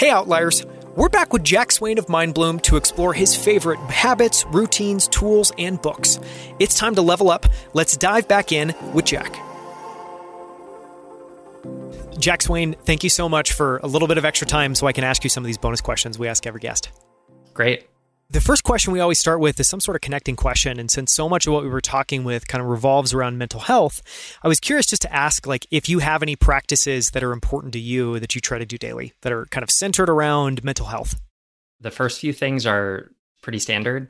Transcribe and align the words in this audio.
Hey, 0.00 0.08
Outliers! 0.08 0.64
We're 0.96 1.10
back 1.10 1.30
with 1.30 1.44
Jack 1.44 1.70
Swain 1.70 1.98
of 1.98 2.06
Mindbloom 2.06 2.62
to 2.62 2.78
explore 2.78 3.12
his 3.12 3.36
favorite 3.36 3.78
habits, 3.80 4.46
routines, 4.46 5.06
tools, 5.06 5.52
and 5.58 5.78
books. 5.82 6.18
It's 6.58 6.74
time 6.74 6.94
to 6.94 7.02
level 7.02 7.28
up. 7.28 7.44
Let's 7.74 7.98
dive 7.98 8.26
back 8.26 8.50
in 8.50 8.74
with 8.94 9.04
Jack. 9.04 9.36
Jack 12.18 12.40
Swain, 12.40 12.76
thank 12.86 13.04
you 13.04 13.10
so 13.10 13.28
much 13.28 13.52
for 13.52 13.76
a 13.82 13.86
little 13.86 14.08
bit 14.08 14.16
of 14.16 14.24
extra 14.24 14.46
time 14.46 14.74
so 14.74 14.86
I 14.86 14.94
can 14.94 15.04
ask 15.04 15.22
you 15.22 15.28
some 15.28 15.44
of 15.44 15.46
these 15.46 15.58
bonus 15.58 15.82
questions 15.82 16.18
we 16.18 16.28
ask 16.28 16.46
every 16.46 16.60
guest. 16.60 16.88
Great. 17.52 17.89
The 18.32 18.40
first 18.40 18.62
question 18.62 18.92
we 18.92 19.00
always 19.00 19.18
start 19.18 19.40
with 19.40 19.58
is 19.58 19.66
some 19.66 19.80
sort 19.80 19.96
of 19.96 20.02
connecting 20.02 20.36
question. 20.36 20.78
And 20.78 20.88
since 20.88 21.12
so 21.12 21.28
much 21.28 21.48
of 21.48 21.52
what 21.52 21.64
we 21.64 21.68
were 21.68 21.80
talking 21.80 22.22
with 22.22 22.46
kind 22.46 22.62
of 22.62 22.68
revolves 22.68 23.12
around 23.12 23.38
mental 23.38 23.58
health, 23.58 24.00
I 24.40 24.46
was 24.46 24.60
curious 24.60 24.86
just 24.86 25.02
to 25.02 25.12
ask 25.12 25.48
like 25.48 25.66
if 25.72 25.88
you 25.88 25.98
have 25.98 26.22
any 26.22 26.36
practices 26.36 27.10
that 27.10 27.24
are 27.24 27.32
important 27.32 27.72
to 27.72 27.80
you 27.80 28.20
that 28.20 28.36
you 28.36 28.40
try 28.40 28.58
to 28.58 28.64
do 28.64 28.78
daily 28.78 29.14
that 29.22 29.32
are 29.32 29.46
kind 29.46 29.64
of 29.64 29.70
centered 29.72 30.08
around 30.08 30.62
mental 30.62 30.86
health. 30.86 31.20
The 31.80 31.90
first 31.90 32.20
few 32.20 32.32
things 32.32 32.66
are 32.66 33.10
pretty 33.42 33.58
standard 33.58 34.08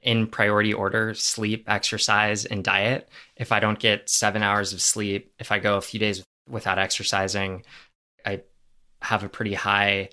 in 0.00 0.28
priority 0.28 0.72
order 0.72 1.12
sleep, 1.14 1.64
exercise, 1.68 2.44
and 2.44 2.62
diet. 2.62 3.08
If 3.34 3.50
I 3.50 3.58
don't 3.58 3.80
get 3.80 4.08
seven 4.08 4.44
hours 4.44 4.74
of 4.74 4.80
sleep, 4.80 5.32
if 5.40 5.50
I 5.50 5.58
go 5.58 5.76
a 5.76 5.80
few 5.80 5.98
days 5.98 6.24
without 6.48 6.78
exercising, 6.78 7.64
I 8.24 8.42
have 9.02 9.24
a 9.24 9.28
pretty 9.28 9.54
high 9.54 10.10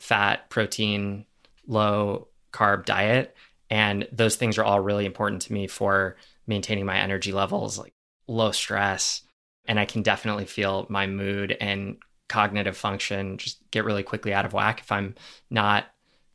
fat, 0.00 0.50
protein, 0.50 1.26
low 1.68 2.27
carb 2.58 2.84
diet. 2.84 3.36
And 3.70 4.08
those 4.10 4.36
things 4.36 4.58
are 4.58 4.64
all 4.64 4.80
really 4.80 5.06
important 5.06 5.42
to 5.42 5.52
me 5.52 5.66
for 5.66 6.16
maintaining 6.46 6.86
my 6.86 6.98
energy 6.98 7.32
levels, 7.32 7.78
like 7.78 7.92
low 8.26 8.50
stress. 8.50 9.22
And 9.66 9.78
I 9.78 9.84
can 9.84 10.02
definitely 10.02 10.46
feel 10.46 10.86
my 10.88 11.06
mood 11.06 11.56
and 11.60 11.98
cognitive 12.28 12.76
function 12.76 13.38
just 13.38 13.58
get 13.70 13.84
really 13.84 14.02
quickly 14.02 14.32
out 14.34 14.44
of 14.44 14.52
whack 14.52 14.80
if 14.80 14.92
I'm 14.92 15.14
not 15.50 15.86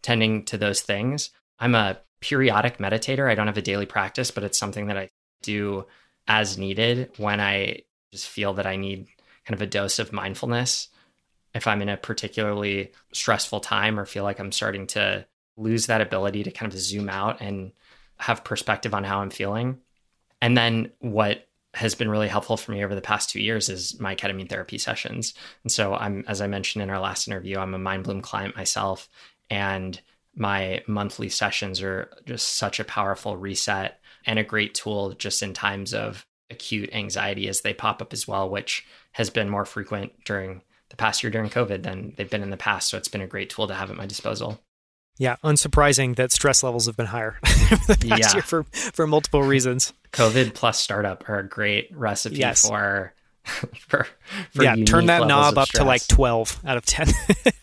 tending 0.01 0.44
to 0.45 0.57
those 0.57 0.81
things. 0.81 1.31
I'm 1.59 1.75
a 1.75 1.99
periodic 2.19 2.77
meditator. 2.77 3.29
I 3.29 3.35
don't 3.35 3.47
have 3.47 3.57
a 3.57 3.61
daily 3.61 3.85
practice, 3.85 4.31
but 4.31 4.44
it's 4.44 4.57
something 4.57 4.88
that 4.88 4.97
I 4.97 5.09
do 5.41 5.85
as 6.27 6.57
needed 6.57 7.11
when 7.17 7.39
I 7.39 7.81
just 8.11 8.27
feel 8.27 8.53
that 8.53 8.67
I 8.67 8.75
need 8.75 9.07
kind 9.45 9.55
of 9.55 9.61
a 9.61 9.67
dose 9.67 9.99
of 9.99 10.13
mindfulness. 10.13 10.89
If 11.53 11.67
I'm 11.67 11.81
in 11.81 11.89
a 11.89 11.97
particularly 11.97 12.91
stressful 13.11 13.59
time 13.59 13.99
or 13.99 14.05
feel 14.05 14.23
like 14.23 14.39
I'm 14.39 14.51
starting 14.51 14.88
to 14.88 15.25
lose 15.57 15.87
that 15.87 16.01
ability 16.01 16.43
to 16.43 16.51
kind 16.51 16.71
of 16.71 16.79
zoom 16.79 17.09
out 17.09 17.41
and 17.41 17.71
have 18.17 18.43
perspective 18.43 18.93
on 18.93 19.03
how 19.03 19.19
I'm 19.19 19.29
feeling. 19.29 19.79
And 20.41 20.57
then 20.57 20.91
what 20.99 21.47
has 21.73 21.95
been 21.95 22.09
really 22.09 22.27
helpful 22.27 22.57
for 22.57 22.71
me 22.71 22.83
over 22.83 22.93
the 22.93 23.01
past 23.01 23.29
two 23.29 23.41
years 23.41 23.69
is 23.69 23.99
my 23.99 24.15
ketamine 24.15 24.49
therapy 24.49 24.77
sessions. 24.77 25.33
And 25.63 25.71
so 25.71 25.95
I'm, 25.95 26.23
as 26.27 26.41
I 26.41 26.47
mentioned 26.47 26.83
in 26.83 26.89
our 26.89 26.99
last 26.99 27.27
interview, 27.27 27.57
I'm 27.57 27.73
a 27.73 27.79
Mindbloom 27.79 28.21
client 28.21 28.55
myself, 28.55 29.09
and 29.49 29.99
my 30.35 30.83
monthly 30.87 31.29
sessions 31.29 31.81
are 31.81 32.09
just 32.25 32.55
such 32.55 32.79
a 32.79 32.83
powerful 32.83 33.38
reset 33.38 33.99
and 34.25 34.39
a 34.39 34.43
great 34.43 34.73
tool 34.73 35.13
just 35.13 35.41
in 35.41 35.53
times 35.53 35.93
of 35.93 36.25
acute 36.49 36.89
anxiety 36.93 37.47
as 37.47 37.61
they 37.61 37.73
pop 37.73 38.01
up 38.01 38.13
as 38.13 38.27
well, 38.27 38.49
which 38.49 38.85
has 39.13 39.29
been 39.29 39.49
more 39.49 39.65
frequent 39.65 40.11
during 40.25 40.61
the 40.89 40.95
past 40.95 41.23
year 41.23 41.31
during 41.31 41.49
COVID 41.49 41.83
than 41.83 42.13
they've 42.15 42.29
been 42.29 42.43
in 42.43 42.51
the 42.51 42.57
past. 42.57 42.89
So 42.89 42.97
it's 42.97 43.07
been 43.07 43.21
a 43.21 43.27
great 43.27 43.49
tool 43.49 43.67
to 43.67 43.73
have 43.73 43.89
at 43.89 43.97
my 43.97 44.05
disposal. 44.05 44.59
Yeah, 45.19 45.36
unsurprising 45.44 46.16
that 46.16 46.31
stress 46.31 46.64
levels 46.64 46.88
have 46.88 46.97
been 46.97 47.08
higher 47.08 47.38
the 47.44 47.97
past 48.00 48.03
yeah. 48.03 48.33
year 48.33 48.42
for 48.42 48.64
for 48.64 49.06
multiple 49.06 49.44
reasons. 49.44 49.94
COVID 50.11 50.53
plus 50.53 50.80
startup 50.80 51.28
are 51.30 51.39
a 51.39 51.47
great 51.47 51.95
recipe 51.95 52.38
yes. 52.38 52.67
for 52.67 53.14
for, 53.78 54.08
for 54.52 54.64
yeah 54.64 54.75
turn 54.86 55.08
that 55.08 55.28
knob 55.28 55.58
up 55.58 55.67
to 55.67 55.84
like 55.84 56.06
12 56.08 56.61
out 56.66 56.78
of 56.78 56.86
10 56.86 57.09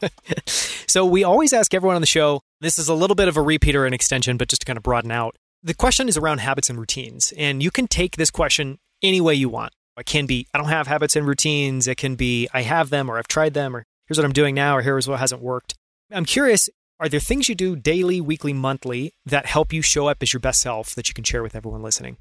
so 0.47 1.07
we 1.07 1.25
always 1.25 1.55
ask 1.55 1.73
everyone 1.73 1.95
on 1.95 2.03
the 2.03 2.07
show 2.07 2.43
this 2.61 2.79
is 2.79 2.89
a 2.91 2.95
little 2.95 3.15
bit 3.15 3.29
of 3.29 3.39
a 3.39 3.43
repeat 3.43 3.75
or 3.75 3.87
an 3.87 3.95
extension 3.95 4.37
but 4.37 4.49
just 4.49 4.61
to 4.61 4.67
kind 4.67 4.77
of 4.77 4.83
broaden 4.83 5.11
out 5.11 5.37
the 5.63 5.73
question 5.73 6.07
is 6.07 6.19
around 6.19 6.39
habits 6.39 6.69
and 6.69 6.79
routines 6.79 7.33
and 7.35 7.63
you 7.63 7.71
can 7.71 7.87
take 7.87 8.17
this 8.17 8.31
question 8.31 8.79
any 9.03 9.23
way 9.23 9.35
you 9.35 9.49
want 9.49 9.73
it 9.97 10.05
can 10.05 10.27
be 10.27 10.47
i 10.53 10.59
don't 10.59 10.69
have 10.69 10.87
habits 10.87 11.17
and 11.17 11.27
routines 11.27 11.89
it 11.89 11.97
can 11.97 12.15
be 12.15 12.47
i 12.53 12.61
have 12.61 12.91
them 12.91 13.11
or 13.11 13.17
i've 13.17 13.29
tried 13.29 13.55
them 13.55 13.75
or 13.75 13.87
here's 14.07 14.19
what 14.19 14.25
i'm 14.27 14.35
doing 14.35 14.55
now 14.55 14.77
or 14.77 14.83
here's 14.83 15.09
what 15.09 15.19
hasn't 15.19 15.41
worked 15.41 15.75
i'm 16.11 16.27
curious 16.27 16.69
are 17.01 17.09
there 17.09 17.19
things 17.19 17.49
you 17.49 17.55
do 17.55 17.75
daily, 17.75 18.21
weekly, 18.21 18.53
monthly 18.53 19.15
that 19.25 19.47
help 19.47 19.73
you 19.73 19.81
show 19.81 20.07
up 20.07 20.19
as 20.23 20.35
your 20.35 20.41
best 20.41 20.61
self 20.61 20.95
that 20.95 21.09
you 21.09 21.15
can 21.15 21.25
share 21.25 21.43
with 21.43 21.57
everyone 21.57 21.83
listening? 21.83 22.19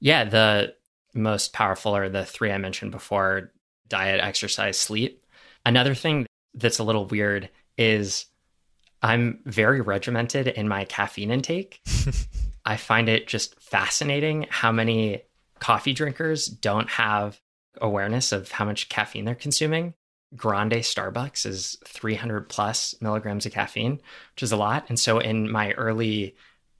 Yeah, 0.00 0.24
the 0.24 0.74
most 1.14 1.52
powerful 1.52 1.94
are 1.94 2.08
the 2.08 2.24
three 2.24 2.50
I 2.50 2.56
mentioned 2.56 2.90
before 2.90 3.52
diet, 3.88 4.20
exercise, 4.20 4.78
sleep. 4.78 5.24
Another 5.66 5.94
thing 5.94 6.26
that's 6.54 6.78
a 6.78 6.84
little 6.84 7.04
weird 7.04 7.50
is 7.76 8.24
I'm 9.02 9.40
very 9.44 9.82
regimented 9.82 10.48
in 10.48 10.68
my 10.68 10.86
caffeine 10.86 11.30
intake. 11.30 11.82
I 12.64 12.78
find 12.78 13.10
it 13.10 13.28
just 13.28 13.60
fascinating 13.60 14.46
how 14.48 14.72
many 14.72 15.22
coffee 15.58 15.92
drinkers 15.92 16.46
don't 16.46 16.88
have 16.88 17.38
awareness 17.80 18.32
of 18.32 18.50
how 18.50 18.64
much 18.64 18.88
caffeine 18.88 19.26
they're 19.26 19.34
consuming 19.34 19.94
grande 20.36 20.72
Starbucks 20.72 21.46
is 21.46 21.76
300 21.86 22.48
plus 22.48 22.94
milligrams 23.00 23.46
of 23.46 23.52
caffeine, 23.52 24.00
which 24.34 24.42
is 24.42 24.52
a 24.52 24.56
lot. 24.56 24.86
And 24.88 24.98
so 24.98 25.18
in 25.18 25.50
my 25.50 25.72
early 25.72 26.34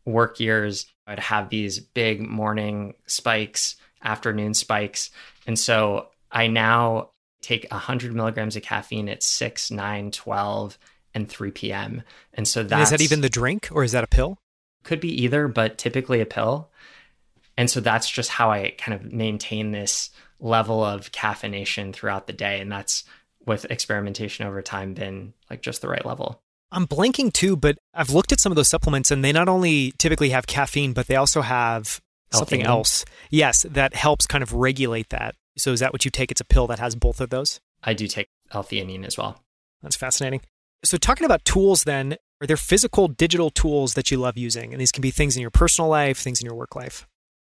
work 0.05 0.41
years, 0.41 0.87
I'd 1.07 1.19
have 1.19 1.49
these 1.49 1.79
big 1.79 2.21
morning 2.21 2.95
spikes, 3.07 3.77
afternoon 4.03 4.55
spikes. 4.55 5.11
And 5.47 5.59
so 5.59 6.09
I 6.31 6.47
now 6.47 7.11
take 7.41 7.67
100 7.71 8.15
milligrams 8.15 8.57
of 8.57 8.63
caffeine 8.63 9.09
at 9.09 9.23
6, 9.23 9.71
9, 9.71 10.11
12, 10.11 10.79
and 11.15 11.29
3 11.29 11.51
p.m. 11.51 12.03
And 12.33 12.49
so 12.49 12.63
that 12.63 12.81
is 12.81 12.91
that 12.91 13.01
even 13.01 13.21
the 13.21 13.29
drink 13.29 13.69
or 13.71 13.84
is 13.84 13.93
that 13.93 14.05
a 14.05 14.09
pill? 14.09 14.39
Could 14.84 15.01
be 15.01 15.23
either, 15.23 15.47
but 15.49 15.79
typically 15.79 16.21
a 16.21 16.27
pill. 16.27 16.71
And 17.57 17.71
so 17.71 17.81
that's 17.81 18.09
just 18.09 18.31
how 18.31 18.51
I 18.51 18.75
kind 18.79 18.95
of 18.95 19.13
maintain 19.13 19.73
this 19.73 20.11
level 20.41 20.83
of 20.83 21.13
caffeination 21.13 21.93
throughout 21.93 22.27
the 22.27 22.33
day. 22.33 22.61
And 22.61 22.73
that's 22.73 23.05
with 23.47 23.64
experimentation 23.70 24.47
over 24.47 24.62
time 24.62 24.94
been 24.94 25.34
like 25.50 25.62
just 25.62 25.82
the 25.82 25.88
right 25.88 26.04
level. 26.04 26.42
I'm 26.70 26.86
blanking 26.86 27.32
too, 27.32 27.56
but 27.56 27.78
I've 27.92 28.10
looked 28.10 28.32
at 28.32 28.41
some 28.41 28.50
of 28.50 28.56
those 28.56 28.69
supplements 28.69 29.10
and 29.10 29.25
they 29.25 29.32
not 29.32 29.48
only 29.48 29.92
typically 29.98 30.30
have 30.30 30.47
caffeine, 30.47 30.92
but 30.92 31.06
they 31.06 31.16
also 31.16 31.42
have 31.42 32.00
something 32.32 32.62
else. 32.62 33.04
Yes, 33.30 33.66
that 33.69 33.94
helps 33.94 34.26
kind 34.26 34.42
of 34.42 34.54
regulate 34.54 35.10
that. 35.10 35.34
So 35.58 35.72
is 35.72 35.80
that 35.80 35.92
what 35.92 36.04
you 36.06 36.10
take? 36.10 36.30
It's 36.30 36.41
a 36.41 36.47
pill 36.47 36.66
that 36.69 36.78
has 36.78 36.94
both 36.94 37.20
of 37.20 37.28
those? 37.28 37.60
I 37.82 37.92
do 37.92 38.06
take 38.06 38.28
L-theanine 38.53 39.04
as 39.04 39.19
well. 39.19 39.42
That's 39.82 39.97
fascinating. 39.97 40.41
So 40.84 40.97
talking 40.97 41.26
about 41.26 41.44
tools 41.44 41.84
then, 41.84 42.16
are 42.41 42.47
there 42.47 42.56
physical 42.56 43.06
digital 43.06 43.50
tools 43.50 43.94
that 43.94 44.10
you 44.10 44.16
love 44.16 44.38
using? 44.38 44.72
And 44.72 44.80
these 44.80 44.92
can 44.92 45.03
be 45.03 45.10
things 45.10 45.36
in 45.36 45.42
your 45.42 45.50
personal 45.50 45.91
life, 45.91 46.19
things 46.19 46.41
in 46.41 46.47
your 46.47 46.54
work 46.54 46.74
life. 46.74 47.06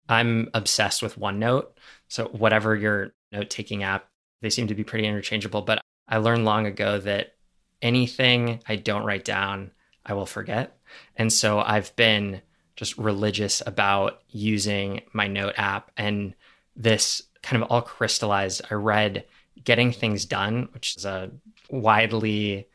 I'm 0.08 0.50
obsessed 0.52 1.02
with 1.02 1.18
OneNote. 1.18 1.68
So 2.08 2.26
whatever 2.26 2.76
your 2.76 3.14
note 3.32 3.50
taking 3.50 3.82
app 3.82 4.08
they 4.40 4.50
seem 4.50 4.66
to 4.68 4.74
be 4.74 4.84
pretty 4.84 5.06
interchangeable. 5.06 5.62
But 5.62 5.80
I 6.08 6.18
learned 6.18 6.44
long 6.44 6.66
ago 6.66 6.98
that 6.98 7.34
anything 7.82 8.60
I 8.68 8.76
don't 8.76 9.04
write 9.04 9.24
down, 9.24 9.70
I 10.04 10.14
will 10.14 10.26
forget. 10.26 10.78
And 11.16 11.32
so 11.32 11.60
I've 11.60 11.94
been 11.96 12.42
just 12.76 12.96
religious 12.98 13.62
about 13.66 14.22
using 14.28 15.02
my 15.12 15.26
note 15.26 15.54
app. 15.56 15.90
And 15.96 16.34
this 16.76 17.22
kind 17.42 17.62
of 17.62 17.70
all 17.70 17.82
crystallized. 17.82 18.62
I 18.70 18.74
read 18.74 19.24
Getting 19.64 19.92
Things 19.92 20.24
Done, 20.24 20.68
which 20.72 20.96
is 20.96 21.04
a 21.04 21.30
widely 21.70 22.68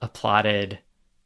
applauded 0.00 0.78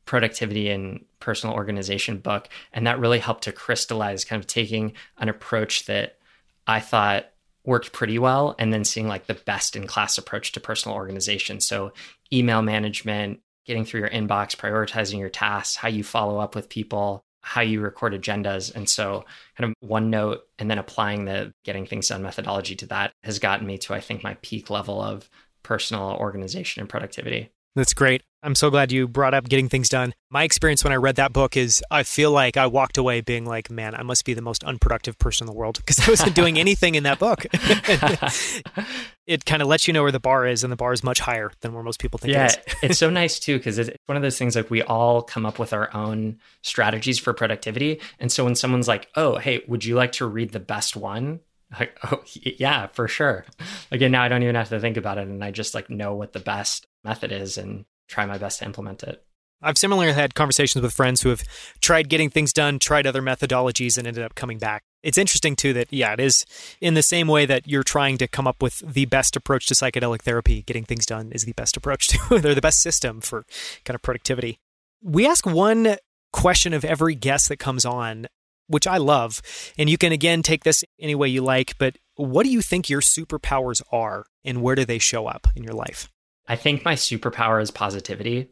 productivity 0.06 0.70
and 0.70 1.04
personal 1.20 1.54
organization 1.54 2.18
book. 2.18 2.48
And 2.72 2.86
that 2.86 2.98
really 2.98 3.18
helped 3.18 3.44
to 3.44 3.52
crystallize 3.52 4.24
kind 4.24 4.40
of 4.40 4.46
taking 4.46 4.94
an 5.18 5.28
approach 5.28 5.86
that 5.86 6.18
I 6.66 6.80
thought 6.80 7.31
worked 7.64 7.92
pretty 7.92 8.18
well 8.18 8.54
and 8.58 8.72
then 8.72 8.84
seeing 8.84 9.08
like 9.08 9.26
the 9.26 9.34
best 9.34 9.76
in 9.76 9.86
class 9.86 10.18
approach 10.18 10.52
to 10.52 10.60
personal 10.60 10.96
organization. 10.96 11.60
So 11.60 11.92
email 12.32 12.62
management 12.62 13.40
getting 13.64 13.84
through 13.84 14.00
your 14.00 14.10
inbox 14.10 14.56
prioritizing 14.56 15.18
your 15.18 15.28
tasks 15.28 15.76
how 15.76 15.88
you 15.88 16.02
follow 16.02 16.38
up 16.38 16.54
with 16.54 16.68
people 16.68 17.24
how 17.42 17.60
you 17.60 17.80
record 17.80 18.12
agendas. 18.12 18.74
And 18.74 18.88
so 18.88 19.24
kind 19.56 19.74
of 19.82 19.88
OneNote 19.88 20.38
and 20.58 20.70
then 20.70 20.78
applying 20.78 21.24
the 21.24 21.52
getting 21.64 21.86
things 21.86 22.08
done 22.08 22.22
methodology 22.22 22.76
to 22.76 22.86
that 22.86 23.12
has 23.24 23.38
gotten 23.38 23.66
me 23.66 23.78
to 23.78 23.94
i 23.94 24.00
think 24.00 24.22
my 24.22 24.36
peak 24.42 24.70
level 24.70 25.02
of 25.02 25.28
personal 25.62 26.12
organization 26.12 26.80
and 26.80 26.88
productivity 26.88 27.50
that's 27.74 27.94
great. 27.94 28.22
I'm 28.44 28.56
so 28.56 28.70
glad 28.70 28.90
you 28.90 29.06
brought 29.06 29.34
up 29.34 29.48
getting 29.48 29.68
things 29.68 29.88
done. 29.88 30.14
My 30.28 30.42
experience 30.42 30.82
when 30.82 30.92
I 30.92 30.96
read 30.96 31.14
that 31.14 31.32
book 31.32 31.56
is 31.56 31.82
I 31.92 32.02
feel 32.02 32.32
like 32.32 32.56
I 32.56 32.66
walked 32.66 32.98
away 32.98 33.20
being 33.20 33.46
like, 33.46 33.70
man, 33.70 33.94
I 33.94 34.02
must 34.02 34.24
be 34.24 34.34
the 34.34 34.42
most 34.42 34.64
unproductive 34.64 35.16
person 35.18 35.46
in 35.46 35.52
the 35.52 35.56
world 35.56 35.76
because 35.78 36.00
I 36.00 36.10
wasn't 36.10 36.34
doing 36.34 36.58
anything 36.58 36.96
in 36.96 37.04
that 37.04 37.20
book. 37.20 37.46
it 39.26 39.44
kind 39.44 39.62
of 39.62 39.68
lets 39.68 39.86
you 39.86 39.94
know 39.94 40.02
where 40.02 40.10
the 40.10 40.18
bar 40.18 40.44
is, 40.46 40.64
and 40.64 40.72
the 40.72 40.76
bar 40.76 40.92
is 40.92 41.04
much 41.04 41.20
higher 41.20 41.52
than 41.60 41.72
where 41.72 41.84
most 41.84 42.00
people 42.00 42.18
think 42.18 42.32
yeah, 42.32 42.46
it 42.46 42.64
is. 42.66 42.74
it's 42.82 42.98
so 42.98 43.10
nice 43.10 43.38
too 43.38 43.58
because 43.58 43.78
it's 43.78 43.90
one 44.06 44.16
of 44.16 44.22
those 44.22 44.36
things 44.36 44.56
like 44.56 44.70
we 44.70 44.82
all 44.82 45.22
come 45.22 45.46
up 45.46 45.60
with 45.60 45.72
our 45.72 45.94
own 45.94 46.38
strategies 46.62 47.20
for 47.20 47.32
productivity. 47.32 48.00
And 48.18 48.32
so 48.32 48.44
when 48.44 48.56
someone's 48.56 48.88
like, 48.88 49.08
oh, 49.14 49.36
hey, 49.36 49.62
would 49.68 49.84
you 49.84 49.94
like 49.94 50.12
to 50.12 50.26
read 50.26 50.50
the 50.50 50.60
best 50.60 50.96
one? 50.96 51.40
Like, 51.78 51.98
oh, 52.10 52.22
yeah, 52.34 52.86
for 52.88 53.08
sure. 53.08 53.44
Again, 53.90 54.12
now 54.12 54.22
I 54.22 54.28
don't 54.28 54.42
even 54.42 54.54
have 54.54 54.68
to 54.70 54.80
think 54.80 54.96
about 54.96 55.18
it. 55.18 55.28
And 55.28 55.42
I 55.42 55.50
just 55.50 55.74
like 55.74 55.90
know 55.90 56.14
what 56.14 56.32
the 56.32 56.40
best 56.40 56.86
method 57.04 57.32
is 57.32 57.58
and 57.58 57.84
try 58.08 58.26
my 58.26 58.38
best 58.38 58.60
to 58.60 58.64
implement 58.64 59.02
it. 59.02 59.24
I've 59.64 59.78
similarly 59.78 60.12
had 60.12 60.34
conversations 60.34 60.82
with 60.82 60.92
friends 60.92 61.22
who 61.22 61.28
have 61.28 61.44
tried 61.80 62.08
getting 62.08 62.30
things 62.30 62.52
done, 62.52 62.80
tried 62.80 63.06
other 63.06 63.22
methodologies, 63.22 63.96
and 63.96 64.08
ended 64.08 64.24
up 64.24 64.34
coming 64.34 64.58
back. 64.58 64.82
It's 65.04 65.18
interesting, 65.18 65.54
too, 65.54 65.72
that, 65.74 65.92
yeah, 65.92 66.12
it 66.12 66.20
is 66.20 66.44
in 66.80 66.94
the 66.94 67.02
same 67.02 67.28
way 67.28 67.46
that 67.46 67.68
you're 67.68 67.84
trying 67.84 68.18
to 68.18 68.26
come 68.26 68.48
up 68.48 68.60
with 68.60 68.80
the 68.80 69.04
best 69.04 69.36
approach 69.36 69.66
to 69.66 69.74
psychedelic 69.74 70.22
therapy, 70.22 70.62
getting 70.62 70.84
things 70.84 71.06
done 71.06 71.30
is 71.30 71.44
the 71.44 71.52
best 71.52 71.76
approach 71.76 72.08
to, 72.08 72.18
or 72.34 72.54
the 72.54 72.60
best 72.60 72.82
system 72.82 73.20
for 73.20 73.44
kind 73.84 73.94
of 73.94 74.02
productivity. 74.02 74.58
We 75.00 75.28
ask 75.28 75.46
one 75.46 75.96
question 76.32 76.72
of 76.72 76.84
every 76.84 77.14
guest 77.14 77.48
that 77.48 77.58
comes 77.58 77.84
on, 77.84 78.26
which 78.72 78.86
I 78.86 78.96
love. 78.96 79.40
And 79.78 79.88
you 79.88 79.98
can, 79.98 80.12
again, 80.12 80.42
take 80.42 80.64
this 80.64 80.84
any 80.98 81.14
way 81.14 81.28
you 81.28 81.42
like, 81.42 81.78
but 81.78 81.98
what 82.16 82.44
do 82.44 82.50
you 82.50 82.60
think 82.60 82.90
your 82.90 83.00
superpowers 83.00 83.82
are 83.92 84.26
and 84.44 84.62
where 84.62 84.74
do 84.74 84.84
they 84.84 84.98
show 84.98 85.26
up 85.26 85.46
in 85.54 85.62
your 85.62 85.74
life? 85.74 86.08
I 86.46 86.56
think 86.56 86.84
my 86.84 86.94
superpower 86.94 87.62
is 87.62 87.70
positivity. 87.70 88.50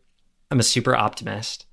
I'm 0.51 0.61
a 0.61 0.65
super 0.65 0.95
optimist. 0.95 1.67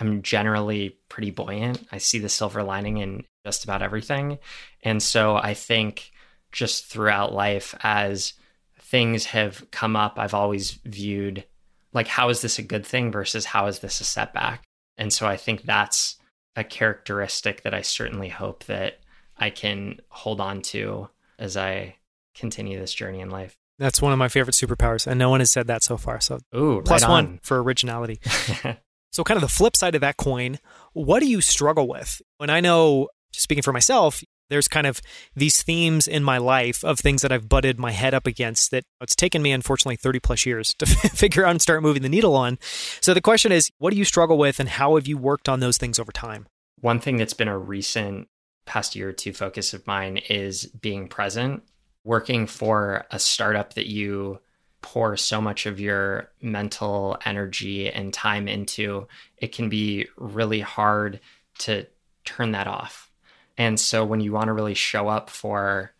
I'm 0.00 0.22
generally 0.22 0.96
pretty 1.08 1.30
buoyant. 1.30 1.86
I 1.92 1.98
see 1.98 2.18
the 2.18 2.28
silver 2.28 2.62
lining 2.62 2.98
in 2.98 3.24
just 3.44 3.64
about 3.64 3.82
everything. 3.82 4.38
And 4.82 5.02
so 5.02 5.36
I 5.36 5.54
think 5.54 6.12
just 6.52 6.86
throughout 6.86 7.34
life, 7.34 7.74
as 7.82 8.34
things 8.80 9.26
have 9.26 9.70
come 9.70 9.96
up, 9.96 10.18
I've 10.18 10.34
always 10.34 10.72
viewed 10.84 11.44
like, 11.92 12.06
how 12.06 12.28
is 12.28 12.40
this 12.40 12.58
a 12.58 12.62
good 12.62 12.86
thing 12.86 13.12
versus 13.12 13.44
how 13.44 13.66
is 13.66 13.80
this 13.80 14.00
a 14.00 14.04
setback? 14.04 14.62
And 14.96 15.12
so 15.12 15.26
I 15.26 15.36
think 15.36 15.62
that's 15.62 16.16
a 16.56 16.64
characteristic 16.64 17.62
that 17.62 17.74
I 17.74 17.82
certainly 17.82 18.28
hope 18.28 18.64
that 18.64 19.00
I 19.36 19.50
can 19.50 20.00
hold 20.08 20.40
on 20.40 20.62
to 20.62 21.08
as 21.38 21.56
I 21.56 21.96
continue 22.34 22.78
this 22.78 22.94
journey 22.94 23.20
in 23.20 23.30
life. 23.30 23.56
That's 23.78 24.00
one 24.00 24.12
of 24.12 24.18
my 24.18 24.28
favorite 24.28 24.54
superpowers, 24.54 25.06
and 25.06 25.18
no 25.18 25.30
one 25.30 25.40
has 25.40 25.50
said 25.50 25.66
that 25.66 25.82
so 25.82 25.96
far. 25.96 26.20
So, 26.20 26.38
Ooh, 26.54 26.80
plus 26.84 27.02
right 27.02 27.10
one 27.10 27.40
for 27.42 27.60
originality. 27.60 28.20
so, 29.10 29.24
kind 29.24 29.36
of 29.36 29.40
the 29.40 29.48
flip 29.48 29.74
side 29.74 29.96
of 29.96 30.00
that 30.02 30.16
coin, 30.16 30.58
what 30.92 31.20
do 31.20 31.26
you 31.26 31.40
struggle 31.40 31.88
with? 31.88 32.22
And 32.38 32.52
I 32.52 32.60
know, 32.60 33.08
speaking 33.32 33.62
for 33.62 33.72
myself, 33.72 34.22
there's 34.54 34.68
kind 34.68 34.86
of 34.86 35.02
these 35.34 35.62
themes 35.62 36.06
in 36.06 36.22
my 36.22 36.38
life 36.38 36.84
of 36.84 37.00
things 37.00 37.22
that 37.22 37.32
I've 37.32 37.48
butted 37.48 37.76
my 37.76 37.90
head 37.90 38.14
up 38.14 38.26
against 38.26 38.70
that 38.70 38.84
it's 39.00 39.16
taken 39.16 39.42
me, 39.42 39.50
unfortunately, 39.50 39.96
30 39.96 40.20
plus 40.20 40.46
years 40.46 40.72
to 40.74 40.86
figure 40.86 41.44
out 41.44 41.50
and 41.50 41.60
start 41.60 41.82
moving 41.82 42.02
the 42.02 42.08
needle 42.08 42.36
on. 42.36 42.58
So, 43.00 43.12
the 43.14 43.20
question 43.20 43.50
is, 43.50 43.70
what 43.78 43.90
do 43.90 43.96
you 43.96 44.04
struggle 44.04 44.38
with, 44.38 44.60
and 44.60 44.68
how 44.68 44.94
have 44.94 45.08
you 45.08 45.18
worked 45.18 45.48
on 45.48 45.58
those 45.58 45.76
things 45.76 45.98
over 45.98 46.12
time? 46.12 46.46
One 46.80 47.00
thing 47.00 47.16
that's 47.16 47.34
been 47.34 47.48
a 47.48 47.58
recent 47.58 48.28
past 48.64 48.94
year 48.94 49.08
or 49.08 49.12
two 49.12 49.32
focus 49.32 49.74
of 49.74 49.86
mine 49.86 50.18
is 50.28 50.66
being 50.66 51.08
present 51.08 51.64
working 52.04 52.46
for 52.46 53.06
a 53.10 53.18
startup 53.18 53.74
that 53.74 53.86
you 53.86 54.38
pour 54.82 55.16
so 55.16 55.40
much 55.40 55.66
of 55.66 55.80
your 55.80 56.30
mental 56.42 57.16
energy 57.24 57.90
and 57.90 58.12
time 58.12 58.46
into, 58.46 59.08
it 59.38 59.48
can 59.52 59.68
be 59.68 60.06
really 60.16 60.60
hard 60.60 61.18
to 61.58 61.86
turn 62.24 62.52
that 62.52 62.66
off. 62.66 63.10
And 63.56 63.78
so 63.78 64.04
when 64.04 64.20
you 64.20 64.32
want 64.32 64.48
to 64.48 64.52
really 64.52 64.74
show 64.74 65.08
up 65.08 65.30
for 65.30 65.92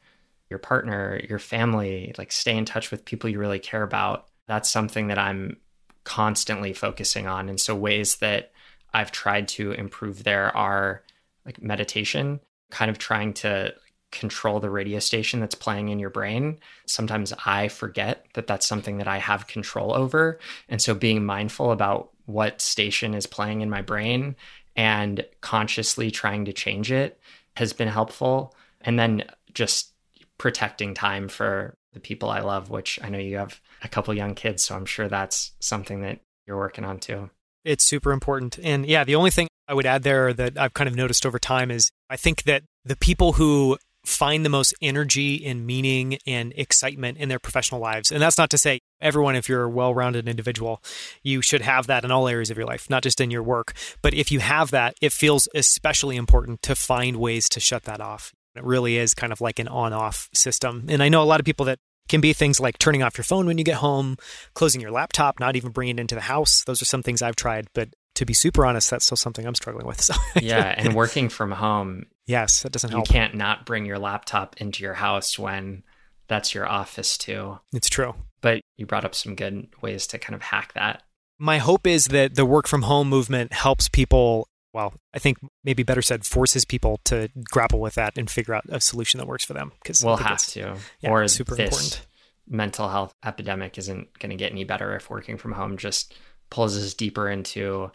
your 0.50 0.58
partner, 0.58 1.20
your 1.28 1.38
family, 1.38 2.14
like 2.18 2.32
stay 2.32 2.56
in 2.56 2.64
touch 2.64 2.90
with 2.90 3.04
people 3.04 3.30
you 3.30 3.38
really 3.38 3.58
care 3.58 3.82
about, 3.82 4.26
that's 4.46 4.70
something 4.70 5.08
that 5.08 5.18
I'm 5.18 5.56
constantly 6.04 6.72
focusing 6.72 7.26
on. 7.26 7.48
And 7.48 7.60
so 7.60 7.74
ways 7.74 8.16
that 8.16 8.52
I've 8.92 9.10
tried 9.10 9.48
to 9.48 9.72
improve 9.72 10.24
there 10.24 10.54
are 10.56 11.02
like 11.46 11.62
meditation, 11.62 12.40
kind 12.70 12.90
of 12.90 12.98
trying 12.98 13.34
to 13.34 13.74
control 14.12 14.60
the 14.60 14.70
radio 14.70 15.00
station 15.00 15.40
that's 15.40 15.56
playing 15.56 15.88
in 15.88 15.98
your 15.98 16.10
brain. 16.10 16.58
Sometimes 16.86 17.32
I 17.44 17.68
forget 17.68 18.26
that 18.34 18.46
that's 18.46 18.66
something 18.66 18.98
that 18.98 19.08
I 19.08 19.18
have 19.18 19.48
control 19.48 19.92
over. 19.92 20.38
And 20.68 20.80
so 20.80 20.94
being 20.94 21.24
mindful 21.24 21.72
about 21.72 22.10
what 22.26 22.60
station 22.60 23.12
is 23.14 23.26
playing 23.26 23.60
in 23.60 23.68
my 23.68 23.82
brain 23.82 24.36
and 24.76 25.26
consciously 25.40 26.10
trying 26.10 26.44
to 26.44 26.52
change 26.52 26.92
it 26.92 27.18
has 27.56 27.72
been 27.72 27.88
helpful. 27.88 28.54
And 28.80 28.98
then 28.98 29.24
just 29.52 29.92
protecting 30.38 30.94
time 30.94 31.28
for 31.28 31.76
the 31.92 32.00
people 32.00 32.28
I 32.28 32.40
love, 32.40 32.70
which 32.70 32.98
I 33.02 33.08
know 33.08 33.18
you 33.18 33.36
have 33.38 33.60
a 33.82 33.88
couple 33.88 34.12
young 34.14 34.34
kids. 34.34 34.64
So 34.64 34.74
I'm 34.74 34.86
sure 34.86 35.08
that's 35.08 35.52
something 35.60 36.02
that 36.02 36.20
you're 36.46 36.56
working 36.56 36.84
on 36.84 36.98
too. 36.98 37.30
It's 37.64 37.84
super 37.84 38.12
important. 38.12 38.58
And 38.62 38.84
yeah, 38.84 39.04
the 39.04 39.14
only 39.14 39.30
thing 39.30 39.48
I 39.66 39.74
would 39.74 39.86
add 39.86 40.02
there 40.02 40.32
that 40.34 40.58
I've 40.58 40.74
kind 40.74 40.88
of 40.88 40.94
noticed 40.94 41.24
over 41.24 41.38
time 41.38 41.70
is 41.70 41.90
I 42.10 42.16
think 42.16 42.42
that 42.42 42.64
the 42.84 42.96
people 42.96 43.34
who 43.34 43.78
find 44.04 44.44
the 44.44 44.50
most 44.50 44.74
energy 44.82 45.44
and 45.44 45.66
meaning 45.66 46.18
and 46.26 46.52
excitement 46.56 47.18
in 47.18 47.28
their 47.28 47.38
professional 47.38 47.80
lives. 47.80 48.12
And 48.12 48.20
that's 48.20 48.38
not 48.38 48.50
to 48.50 48.58
say 48.58 48.80
everyone, 49.00 49.36
if 49.36 49.48
you're 49.48 49.64
a 49.64 49.70
well 49.70 49.94
rounded 49.94 50.28
individual, 50.28 50.82
you 51.22 51.42
should 51.42 51.62
have 51.62 51.86
that 51.86 52.04
in 52.04 52.10
all 52.10 52.28
areas 52.28 52.50
of 52.50 52.56
your 52.56 52.66
life, 52.66 52.88
not 52.90 53.02
just 53.02 53.20
in 53.20 53.30
your 53.30 53.42
work. 53.42 53.72
But 54.02 54.14
if 54.14 54.30
you 54.30 54.40
have 54.40 54.70
that, 54.70 54.94
it 55.00 55.12
feels 55.12 55.48
especially 55.54 56.16
important 56.16 56.62
to 56.62 56.74
find 56.74 57.16
ways 57.16 57.48
to 57.50 57.60
shut 57.60 57.84
that 57.84 58.00
off. 58.00 58.32
It 58.54 58.64
really 58.64 58.98
is 58.98 59.14
kind 59.14 59.32
of 59.32 59.40
like 59.40 59.58
an 59.58 59.68
on 59.68 59.92
off 59.92 60.28
system. 60.32 60.86
And 60.88 61.02
I 61.02 61.08
know 61.08 61.22
a 61.22 61.24
lot 61.24 61.40
of 61.40 61.46
people 61.46 61.66
that 61.66 61.78
can 62.08 62.20
be 62.20 62.32
things 62.32 62.60
like 62.60 62.78
turning 62.78 63.02
off 63.02 63.16
your 63.16 63.24
phone 63.24 63.46
when 63.46 63.58
you 63.58 63.64
get 63.64 63.76
home, 63.76 64.16
closing 64.54 64.80
your 64.80 64.90
laptop, 64.90 65.40
not 65.40 65.56
even 65.56 65.72
bringing 65.72 65.98
it 65.98 66.00
into 66.00 66.14
the 66.14 66.20
house. 66.20 66.62
Those 66.64 66.82
are 66.82 66.86
some 66.86 67.02
things 67.02 67.22
I've 67.22 67.36
tried, 67.36 67.68
but 67.74 67.88
to 68.16 68.26
be 68.26 68.34
super 68.34 68.64
honest, 68.64 68.90
that's 68.90 69.06
still 69.06 69.16
something 69.16 69.46
I'm 69.46 69.54
struggling 69.54 69.86
with. 69.86 70.00
So 70.00 70.14
yeah, 70.40 70.74
and 70.76 70.94
working 70.94 71.28
from 71.28 71.50
home 71.50 72.06
Yes, 72.26 72.62
that 72.62 72.72
doesn't 72.72 72.90
help. 72.90 73.08
You 73.08 73.12
can't 73.12 73.34
not 73.34 73.66
bring 73.66 73.84
your 73.84 73.98
laptop 73.98 74.56
into 74.58 74.82
your 74.82 74.94
house 74.94 75.38
when 75.38 75.82
that's 76.26 76.54
your 76.54 76.66
office 76.66 77.18
too. 77.18 77.58
It's 77.72 77.88
true. 77.88 78.14
But 78.40 78.62
you 78.76 78.86
brought 78.86 79.04
up 79.04 79.14
some 79.14 79.34
good 79.34 79.68
ways 79.80 80.06
to 80.08 80.18
kind 80.18 80.34
of 80.34 80.42
hack 80.42 80.72
that. 80.74 81.02
My 81.38 81.58
hope 81.58 81.86
is 81.86 82.06
that 82.06 82.34
the 82.34 82.46
work 82.46 82.66
from 82.66 82.82
home 82.82 83.08
movement 83.08 83.52
helps 83.52 83.88
people. 83.88 84.48
Well, 84.72 84.94
I 85.12 85.18
think 85.18 85.38
maybe 85.62 85.82
better 85.82 86.02
said, 86.02 86.24
forces 86.24 86.64
people 86.64 87.00
to 87.04 87.28
grapple 87.50 87.80
with 87.80 87.94
that 87.94 88.16
and 88.16 88.30
figure 88.30 88.54
out 88.54 88.64
a 88.68 88.80
solution 88.80 89.18
that 89.18 89.26
works 89.26 89.44
for 89.44 89.52
them. 89.52 89.72
Because 89.82 90.02
we'll 90.02 90.16
have 90.16 90.44
to, 90.48 90.76
yeah, 91.00 91.10
or 91.10 91.28
super 91.28 91.54
this 91.54 91.72
important. 91.72 92.06
mental 92.48 92.88
health 92.88 93.12
epidemic 93.24 93.78
isn't 93.78 94.18
going 94.18 94.30
to 94.30 94.36
get 94.36 94.50
any 94.50 94.64
better 94.64 94.96
if 94.96 95.10
working 95.10 95.36
from 95.36 95.52
home 95.52 95.76
just 95.76 96.14
pulls 96.50 96.76
us 96.76 96.94
deeper 96.94 97.28
into 97.28 97.90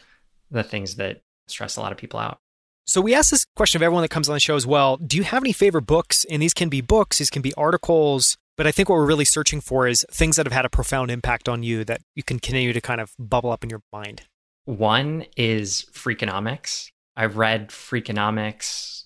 the 0.50 0.62
things 0.62 0.96
that 0.96 1.20
stress 1.48 1.76
a 1.76 1.80
lot 1.80 1.92
of 1.92 1.98
people 1.98 2.18
out. 2.20 2.38
So 2.86 3.00
we 3.00 3.14
ask 3.14 3.30
this 3.30 3.46
question 3.56 3.78
of 3.78 3.82
everyone 3.82 4.02
that 4.02 4.08
comes 4.08 4.28
on 4.28 4.34
the 4.34 4.40
show 4.40 4.56
as 4.56 4.66
well. 4.66 4.96
Do 4.96 5.16
you 5.16 5.22
have 5.22 5.42
any 5.42 5.52
favorite 5.52 5.86
books? 5.86 6.24
And 6.28 6.42
these 6.42 6.54
can 6.54 6.68
be 6.68 6.80
books, 6.80 7.18
these 7.18 7.30
can 7.30 7.42
be 7.42 7.54
articles, 7.54 8.36
but 8.56 8.66
I 8.66 8.72
think 8.72 8.88
what 8.88 8.96
we're 8.96 9.06
really 9.06 9.24
searching 9.24 9.60
for 9.60 9.86
is 9.86 10.04
things 10.10 10.36
that 10.36 10.44
have 10.44 10.52
had 10.52 10.64
a 10.64 10.70
profound 10.70 11.10
impact 11.10 11.48
on 11.48 11.62
you 11.62 11.84
that 11.84 12.02
you 12.14 12.22
can 12.22 12.38
continue 12.38 12.72
to 12.72 12.80
kind 12.80 13.00
of 13.00 13.12
bubble 13.18 13.50
up 13.50 13.62
in 13.62 13.70
your 13.70 13.80
mind. 13.92 14.22
One 14.64 15.24
is 15.36 15.86
Freakonomics. 15.92 16.90
I 17.16 17.24
read 17.26 17.70
Freakonomics, 17.70 19.04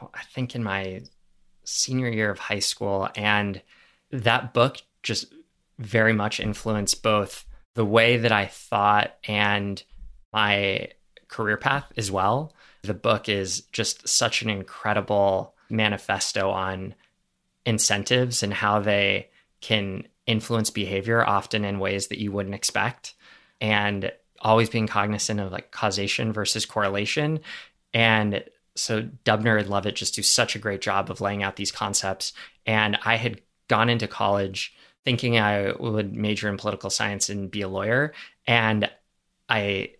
oh, 0.00 0.10
I 0.14 0.22
think 0.34 0.54
in 0.54 0.62
my 0.62 1.02
senior 1.64 2.08
year 2.10 2.30
of 2.30 2.38
high 2.38 2.60
school, 2.60 3.08
and 3.16 3.60
that 4.10 4.52
book 4.54 4.78
just 5.02 5.32
very 5.78 6.12
much 6.12 6.38
influenced 6.38 7.02
both 7.02 7.44
the 7.74 7.84
way 7.84 8.18
that 8.18 8.32
I 8.32 8.46
thought 8.46 9.16
and 9.26 9.82
my 10.32 10.88
career 11.28 11.56
path 11.56 11.90
as 11.96 12.10
well. 12.10 12.54
The 12.82 12.94
book 12.94 13.28
is 13.28 13.62
just 13.72 14.08
such 14.08 14.42
an 14.42 14.50
incredible 14.50 15.54
manifesto 15.70 16.50
on 16.50 16.94
incentives 17.64 18.42
and 18.42 18.52
how 18.52 18.80
they 18.80 19.30
can 19.60 20.06
influence 20.26 20.70
behavior 20.70 21.26
often 21.26 21.64
in 21.64 21.78
ways 21.78 22.08
that 22.08 22.20
you 22.20 22.32
wouldn't 22.32 22.54
expect 22.54 23.14
and 23.60 24.12
always 24.40 24.68
being 24.68 24.86
cognizant 24.86 25.40
of 25.40 25.52
like 25.52 25.70
causation 25.70 26.32
versus 26.32 26.66
correlation. 26.66 27.40
And 27.94 28.44
so 28.74 29.02
Dubner 29.24 29.60
and 29.60 29.68
Levitt 29.68 29.96
just 29.96 30.14
do 30.14 30.22
such 30.22 30.56
a 30.56 30.58
great 30.58 30.80
job 30.80 31.10
of 31.10 31.20
laying 31.20 31.42
out 31.42 31.56
these 31.56 31.72
concepts. 31.72 32.32
And 32.66 32.98
I 33.04 33.16
had 33.16 33.40
gone 33.68 33.88
into 33.88 34.08
college 34.08 34.74
thinking 35.04 35.38
I 35.38 35.72
would 35.72 36.14
major 36.14 36.48
in 36.48 36.56
political 36.56 36.90
science 36.90 37.28
and 37.28 37.50
be 37.50 37.62
a 37.62 37.68
lawyer. 37.68 38.12
And 38.46 38.90
I 39.48 39.92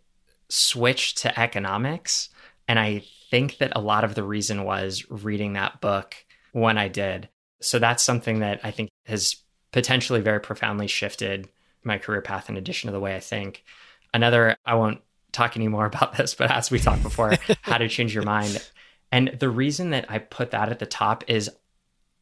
switched 0.49 1.19
to 1.19 1.41
economics 1.41 2.29
and 2.69 2.79
I 2.79 3.05
think 3.31 3.59
that 3.59 3.73
a 3.75 3.81
lot 3.81 4.05
of 4.05 4.15
the 4.15 4.23
reason 4.23 4.65
was 4.65 5.05
reading 5.11 5.55
that 5.55 5.81
book 5.81 6.15
when 6.53 6.79
I 6.79 6.89
did. 6.89 7.29
So 7.61 7.79
that's 7.79 8.03
something 8.03 8.41
that 8.41 8.61
I 8.63 8.71
think 8.71 8.91
has 9.07 9.37
potentially 9.73 10.21
very 10.21 10.41
profoundly 10.41 10.87
shifted 10.87 11.49
my 11.85 11.99
career 11.99 12.23
path 12.23 12.49
in 12.49 12.57
addition 12.57 12.89
to 12.89 12.93
the 12.93 13.01
way 13.01 13.17
I 13.17 13.21
think. 13.21 13.65
Another, 14.15 14.57
I 14.65 14.75
won't 14.75 15.01
talk 15.33 15.57
anymore 15.57 15.87
about 15.93 16.17
this, 16.17 16.35
but 16.35 16.51
as 16.51 16.71
we 16.71 16.79
talked 16.79 17.03
before, 17.03 17.35
how 17.63 17.79
to 17.79 17.89
change 17.89 18.15
your 18.15 18.25
mind. 18.25 18.63
And 19.11 19.37
the 19.39 19.51
reason 19.51 19.91
that 19.91 20.11
I 20.11 20.19
put 20.19 20.53
that 20.53 20.69
at 20.69 20.79
the 20.79 20.87
top 20.87 21.25
is 21.29 21.51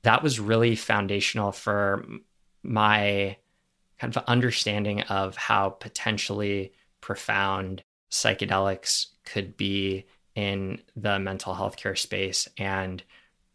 that 0.02 0.22
was 0.22 0.40
really 0.40 0.76
foundational 0.76 1.52
for 1.52 2.04
my 2.62 3.36
kind 3.98 4.16
of 4.16 4.24
understanding 4.26 5.02
of 5.02 5.36
how 5.36 5.70
potentially 5.70 6.72
profound 7.00 7.82
psychedelics 8.10 9.06
could 9.24 9.56
be 9.56 10.06
in 10.40 10.80
the 10.96 11.18
mental 11.18 11.54
health 11.54 11.76
care 11.76 11.94
space 11.94 12.48
and 12.56 13.02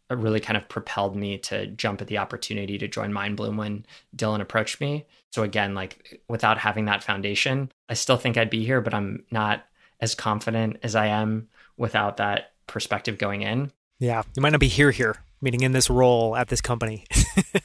it 0.08 0.18
really 0.18 0.40
kind 0.40 0.56
of 0.56 0.68
propelled 0.68 1.16
me 1.16 1.36
to 1.36 1.66
jump 1.66 2.00
at 2.00 2.06
the 2.06 2.18
opportunity 2.18 2.78
to 2.78 2.86
join 2.86 3.12
Mindbloom 3.12 3.56
when 3.56 3.84
Dylan 4.14 4.40
approached 4.40 4.80
me. 4.80 5.04
So 5.32 5.42
again, 5.42 5.74
like 5.74 6.22
without 6.28 6.58
having 6.58 6.84
that 6.84 7.02
foundation, 7.02 7.72
I 7.88 7.94
still 7.94 8.16
think 8.16 8.36
I'd 8.36 8.50
be 8.50 8.64
here, 8.64 8.80
but 8.80 8.94
I'm 8.94 9.24
not 9.30 9.66
as 10.00 10.14
confident 10.14 10.78
as 10.82 10.94
I 10.94 11.06
am 11.06 11.48
without 11.76 12.18
that 12.18 12.52
perspective 12.68 13.18
going 13.18 13.42
in. 13.42 13.72
Yeah, 13.98 14.22
you 14.36 14.42
might 14.42 14.50
not 14.50 14.60
be 14.60 14.68
here 14.68 14.92
here, 14.92 15.16
meaning 15.40 15.62
in 15.62 15.72
this 15.72 15.90
role 15.90 16.36
at 16.36 16.48
this 16.48 16.60
company. 16.60 17.04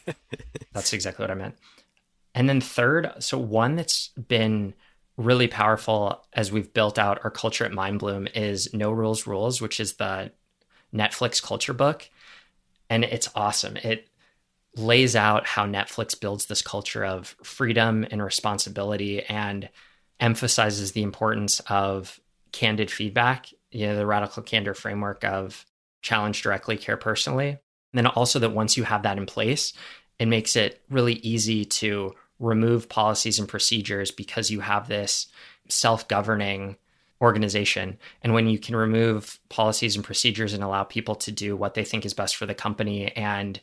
That's 0.74 0.94
exactly 0.94 1.24
what 1.24 1.32
I 1.32 1.36
meant. 1.36 1.56
And 2.34 2.50
then 2.50 2.62
third, 2.62 3.12
so 3.20 3.38
one 3.38 3.76
that's 3.76 4.08
been 4.10 4.74
really 5.18 5.48
powerful 5.48 6.26
as 6.34 6.52
we've 6.52 6.74
built 6.74 6.98
out 6.98 7.20
our 7.24 7.32
culture 7.32 7.66
at 7.66 7.72
Mindbloom 7.72 8.36
is 8.36 8.74
No 8.74 8.92
Rules 8.92 9.28
Rules, 9.28 9.62
which 9.62 9.80
is 9.80 9.94
the 9.94 10.32
Netflix 10.94 11.42
culture 11.42 11.74
book. 11.74 12.10
And 12.90 13.04
it's 13.04 13.30
awesome. 13.36 13.78
It 13.78 14.08
lays 14.76 15.16
out 15.16 15.46
how 15.46 15.66
Netflix 15.66 16.20
builds 16.20 16.46
this 16.46 16.62
culture 16.62 17.06
of 17.06 17.36
freedom 17.44 18.06
and 18.10 18.24
responsibility 18.24 19.24
and 19.24 19.70
emphasizes 20.20 20.92
the 20.92 21.04
importance 21.04 21.60
of 21.68 22.20
candid 22.52 22.92
feedback, 22.92 23.48
you 23.72 23.88
know, 23.88 23.96
the 23.96 24.06
radical 24.06 24.44
candor 24.44 24.74
framework 24.74 25.24
of 25.24 25.66
challenge 26.02 26.42
directly, 26.42 26.78
care 26.78 26.98
personally. 26.98 27.50
And 27.50 27.60
then 27.94 28.08
also 28.08 28.40
that 28.40 28.52
once 28.52 28.78
you 28.78 28.84
have 28.84 29.04
that 29.04 29.18
in 29.18 29.26
place, 29.26 29.74
it 30.20 30.28
makes 30.28 30.56
it 30.56 30.82
really 30.90 31.16
easy 31.16 31.66
to 31.66 32.14
remove 32.42 32.90
policies 32.90 33.40
and 33.40 33.48
procedures 33.48 34.12
because 34.12 34.52
you 34.52 34.60
have 34.60 34.88
this 34.88 35.28
self 35.70 36.08
governing 36.08 36.76
organization. 37.22 37.98
And 38.24 38.34
when 38.34 38.48
you 38.48 38.58
can 38.58 38.76
remove 38.76 39.40
policies 39.50 39.96
and 39.96 40.04
procedures 40.04 40.54
and 40.54 40.64
allow 40.64 40.84
people 40.84 41.16
to 41.16 41.32
do 41.32 41.56
what 41.56 41.76
they 41.76 41.86
think 41.86 42.06
is 42.06 42.16
best 42.16 42.36
for 42.36 42.48
the 42.48 42.56
company, 42.56 43.16
and 43.16 43.60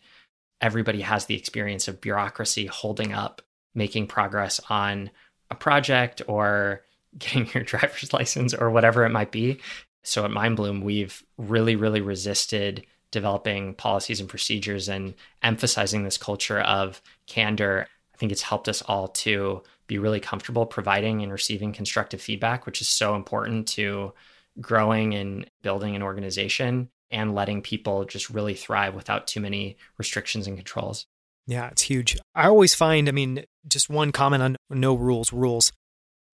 everybody 0.61 1.01
has 1.01 1.27
the 1.27 1.37
experience 1.37 1.89
of 1.89 2.01
bureaucracy 2.01 2.67
holding 2.67 3.13
up 3.13 3.43
making 3.75 4.07
progress 4.07 4.61
on 4.71 5.11
a 5.51 5.55
project 5.55 6.23
or 6.27 6.83
getting 7.19 7.49
your 7.53 7.65
driver's 7.65 8.13
license 8.13 8.55
or 8.55 8.71
whatever 8.71 9.05
it 9.05 9.11
might 9.11 9.33
be. 9.33 9.59
So 10.05 10.25
at 10.25 10.31
Mindbloom, 10.31 10.83
we've 10.83 11.23
really, 11.37 11.75
really 11.75 12.01
resisted 12.01 12.87
developing 13.11 13.75
policies 13.75 14.21
and 14.21 14.29
procedures 14.29 14.89
and 14.89 15.15
emphasizing 15.43 16.05
this 16.05 16.19
culture 16.19 16.61
of 16.61 17.01
candor 17.27 17.89
think 18.19 18.33
it's 18.33 18.43
helped 18.43 18.69
us 18.69 18.83
all 18.83 19.09
to 19.09 19.63
be 19.87 19.99
really 19.99 20.21
comfortable 20.21 20.67
providing 20.67 21.23
and 21.23 21.33
receiving 21.33 21.73
constructive 21.73 22.21
feedback, 22.21 22.67
which 22.67 22.81
is 22.81 22.89
so 22.89 23.15
important 23.15 23.69
to 23.69 24.13
growing 24.61 25.15
and 25.15 25.49
building 25.63 25.97
an 25.97 26.03
organization 26.03 26.91
and 27.11 27.35
letting 27.35 27.63
people 27.63 28.05
just 28.05 28.29
really 28.29 28.55
thrive 28.55 28.95
without 28.95 29.27
too 29.27 29.41
many 29.41 29.77
restrictions 29.97 30.47
and 30.47 30.57
controls. 30.57 31.07
Yeah, 31.47 31.69
it's 31.69 31.83
huge. 31.83 32.19
I 32.35 32.47
always 32.47 32.75
find, 32.75 33.09
I 33.09 33.13
mean, 33.13 33.45
just 33.67 33.89
one 33.89 34.13
comment 34.13 34.43
on 34.43 34.57
no 34.69 34.95
rules, 34.95 35.33
rules. 35.33 35.73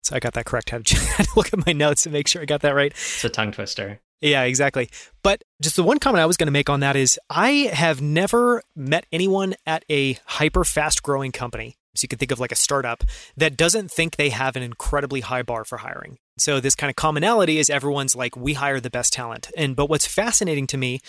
So 0.03 0.17
I 0.17 0.19
got 0.19 0.35
that 0.35 0.45
correct. 0.45 0.73
I 0.73 0.77
had 0.79 0.87
to 0.87 1.29
look 1.37 1.53
at 1.53 1.65
my 1.67 1.73
notes 1.73 2.03
to 2.03 2.11
make 2.11 2.27
sure 2.27 2.43
I 2.43 2.47
got 2.47 2.63
that 2.63 2.75
right. 2.75 2.91
It's 2.91 3.25
a 3.25 3.29
tongue 3.29 3.53
twister. 3.53 4.01
Yeah, 4.21 4.45
exactly. 4.45 4.91
But 5.23 5.43
just 5.61 5.77
the 5.77 5.83
one 5.83 5.99
comment 5.99 6.23
I 6.23 6.27
was 6.27 6.37
going 6.37 6.47
to 6.47 6.53
make 6.53 6.71
on 6.71 6.81
that 6.81 6.97
is 6.97 7.19
I 7.29 7.71
have 7.73 8.01
never 8.01 8.63
met 8.75 9.07
anyone 9.13 9.55
at 9.67 9.85
a 9.91 10.19
hyper 10.25 10.65
fast 10.65 11.03
growing 11.03 11.33
company. 11.33 11.77
So 11.95 12.05
you 12.05 12.09
can 12.09 12.19
think 12.19 12.33
of 12.33 12.41
like 12.41 12.53
a 12.53 12.57
startup 12.57 13.05
that 13.37 13.57
doesn't 13.57 13.91
think 13.91 14.17
they 14.17 14.31
have 14.31 14.57
an 14.57 14.63
incredibly 14.63 15.21
high 15.21 15.43
bar 15.43 15.65
for 15.65 15.79
hiring. 15.79 16.19
So 16.37 16.59
this 16.59 16.75
kind 16.75 16.91
of 16.91 16.97
commonality 16.97 17.59
is 17.59 17.71
everyone's 17.71 18.17
like 18.17 18.37
we 18.37 18.55
hire 18.55 18.81
the 18.81 18.91
best 18.91 19.13
talent. 19.13 19.51
And 19.57 19.77
but 19.77 19.89
what's 19.89 20.07
fascinating 20.07 20.67
to 20.69 20.77
me 20.77 21.01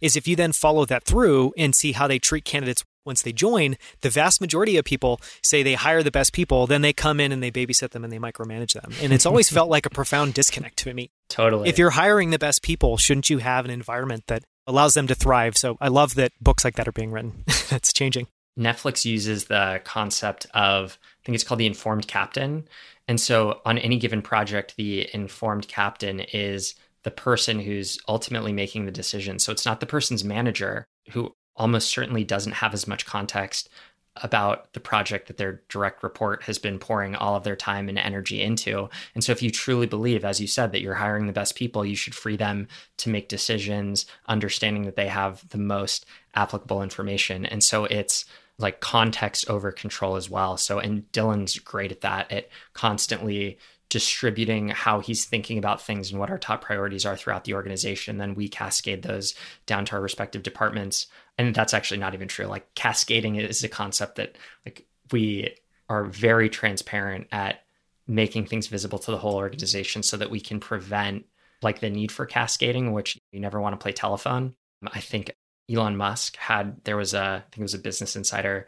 is 0.00 0.16
if 0.16 0.26
you 0.26 0.34
then 0.34 0.52
follow 0.52 0.84
that 0.86 1.04
through 1.04 1.52
and 1.56 1.74
see 1.74 1.92
how 1.92 2.08
they 2.08 2.18
treat 2.18 2.44
candidates 2.44 2.84
once 3.04 3.22
they 3.22 3.32
join, 3.32 3.76
the 4.00 4.10
vast 4.10 4.40
majority 4.40 4.76
of 4.76 4.84
people 4.84 5.20
say 5.42 5.62
they 5.62 5.74
hire 5.74 6.02
the 6.02 6.10
best 6.10 6.32
people, 6.32 6.66
then 6.66 6.82
they 6.82 6.92
come 6.92 7.20
in 7.20 7.32
and 7.32 7.42
they 7.42 7.50
babysit 7.50 7.90
them 7.90 8.04
and 8.04 8.12
they 8.12 8.18
micromanage 8.18 8.80
them. 8.80 8.92
And 9.02 9.12
it's 9.12 9.26
always 9.26 9.48
felt 9.56 9.70
like 9.70 9.86
a 9.86 9.90
profound 9.90 10.34
disconnect 10.34 10.78
to 10.78 10.94
me. 10.94 11.10
Totally. 11.28 11.68
If 11.68 11.78
you're 11.78 11.90
hiring 11.90 12.30
the 12.30 12.38
best 12.38 12.62
people, 12.62 12.96
shouldn't 12.96 13.30
you 13.30 13.38
have 13.38 13.64
an 13.64 13.70
environment 13.70 14.24
that 14.28 14.44
allows 14.66 14.94
them 14.94 15.06
to 15.08 15.14
thrive? 15.14 15.56
So 15.56 15.76
I 15.80 15.88
love 15.88 16.14
that 16.16 16.32
books 16.40 16.64
like 16.64 16.76
that 16.76 16.86
are 16.86 16.92
being 16.92 17.12
written. 17.12 17.44
it's 17.70 17.92
changing. 17.92 18.26
Netflix 18.58 19.04
uses 19.04 19.46
the 19.46 19.80
concept 19.84 20.46
of, 20.54 20.98
I 21.02 21.20
think 21.24 21.34
it's 21.34 21.44
called 21.44 21.60
the 21.60 21.66
informed 21.66 22.06
captain. 22.06 22.68
And 23.08 23.20
so 23.20 23.60
on 23.64 23.78
any 23.78 23.98
given 23.98 24.22
project, 24.22 24.76
the 24.76 25.08
informed 25.14 25.68
captain 25.68 26.20
is 26.20 26.74
the 27.02 27.10
person 27.10 27.58
who's 27.58 27.98
ultimately 28.08 28.52
making 28.52 28.84
the 28.84 28.92
decision. 28.92 29.38
So 29.38 29.52
it's 29.52 29.66
not 29.66 29.80
the 29.80 29.86
person's 29.86 30.24
manager 30.24 30.84
who 31.10 31.34
almost 31.56 31.88
certainly 31.88 32.24
doesn't 32.24 32.52
have 32.52 32.74
as 32.74 32.86
much 32.86 33.06
context 33.06 33.68
about 34.16 34.72
the 34.74 34.80
project 34.80 35.28
that 35.28 35.38
their 35.38 35.62
direct 35.68 36.02
report 36.02 36.42
has 36.42 36.58
been 36.58 36.78
pouring 36.78 37.14
all 37.14 37.34
of 37.34 37.44
their 37.44 37.56
time 37.56 37.88
and 37.88 37.98
energy 37.98 38.42
into. 38.42 38.88
And 39.14 39.24
so, 39.24 39.32
if 39.32 39.42
you 39.42 39.50
truly 39.50 39.86
believe, 39.86 40.24
as 40.24 40.40
you 40.40 40.46
said, 40.46 40.72
that 40.72 40.82
you're 40.82 40.94
hiring 40.94 41.26
the 41.26 41.32
best 41.32 41.54
people, 41.54 41.84
you 41.84 41.96
should 41.96 42.14
free 42.14 42.36
them 42.36 42.68
to 42.98 43.08
make 43.08 43.28
decisions, 43.28 44.04
understanding 44.28 44.84
that 44.84 44.96
they 44.96 45.08
have 45.08 45.48
the 45.48 45.58
most 45.58 46.04
applicable 46.34 46.82
information. 46.82 47.46
And 47.46 47.64
so, 47.64 47.86
it's 47.86 48.26
like 48.62 48.80
context 48.80 49.48
over 49.50 49.72
control 49.72 50.16
as 50.16 50.30
well. 50.30 50.56
So, 50.56 50.78
and 50.78 51.10
Dylan's 51.12 51.58
great 51.58 51.92
at 51.92 52.02
that, 52.02 52.30
at 52.32 52.48
constantly 52.72 53.58
distributing 53.92 54.68
how 54.68 55.00
he's 55.00 55.26
thinking 55.26 55.58
about 55.58 55.82
things 55.82 56.10
and 56.10 56.18
what 56.18 56.30
our 56.30 56.38
top 56.38 56.62
priorities 56.62 57.04
are 57.04 57.14
throughout 57.14 57.44
the 57.44 57.52
organization. 57.52 58.16
Then 58.16 58.34
we 58.34 58.48
cascade 58.48 59.02
those 59.02 59.34
down 59.66 59.84
to 59.84 59.96
our 59.96 60.00
respective 60.00 60.42
departments. 60.42 61.08
And 61.36 61.54
that's 61.54 61.74
actually 61.74 62.00
not 62.00 62.14
even 62.14 62.26
true. 62.26 62.46
Like 62.46 62.74
cascading 62.74 63.36
is 63.36 63.62
a 63.62 63.68
concept 63.68 64.16
that 64.16 64.38
like 64.64 64.86
we 65.10 65.54
are 65.90 66.04
very 66.04 66.48
transparent 66.48 67.26
at 67.32 67.64
making 68.06 68.46
things 68.46 68.66
visible 68.66 68.98
to 68.98 69.10
the 69.10 69.18
whole 69.18 69.36
organization 69.36 70.02
so 70.02 70.16
that 70.16 70.30
we 70.30 70.40
can 70.40 70.58
prevent 70.58 71.26
like 71.60 71.80
the 71.80 71.90
need 71.90 72.10
for 72.10 72.24
cascading, 72.24 72.92
which 72.92 73.18
you 73.30 73.40
never 73.40 73.60
want 73.60 73.78
to 73.78 73.82
play 73.82 73.92
telephone. 73.92 74.54
I 74.90 75.00
think 75.00 75.32
Elon 75.70 75.96
Musk 75.96 76.36
had 76.36 76.82
there 76.84 76.96
was 76.96 77.14
a 77.14 77.44
I 77.46 77.50
think 77.50 77.58
it 77.58 77.62
was 77.62 77.74
a 77.74 77.78
business 77.78 78.16
insider 78.16 78.66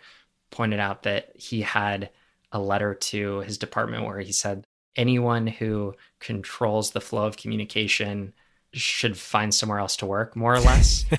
pointed 0.51 0.81
out 0.81 1.03
that 1.05 1.33
he 1.37 1.63
had 1.63 2.11
a 2.53 2.61
letter 2.61 2.95
to 2.95 3.41
his 3.41 3.59
department 3.59 4.05
where 4.05 4.21
he 4.21 4.33
said 4.33 4.65
anyone 4.97 5.47
who 5.47 5.95
controls 6.21 6.93
the 6.93 7.01
flow 7.01 7.27
of 7.27 7.37
communication 7.37 8.33
should 8.73 9.17
find 9.17 9.55
somewhere 9.55 9.79
else 9.79 9.97
to 9.97 10.07
work 10.07 10.37
more 10.37 10.55
or 10.55 10.61
less. 10.61 11.05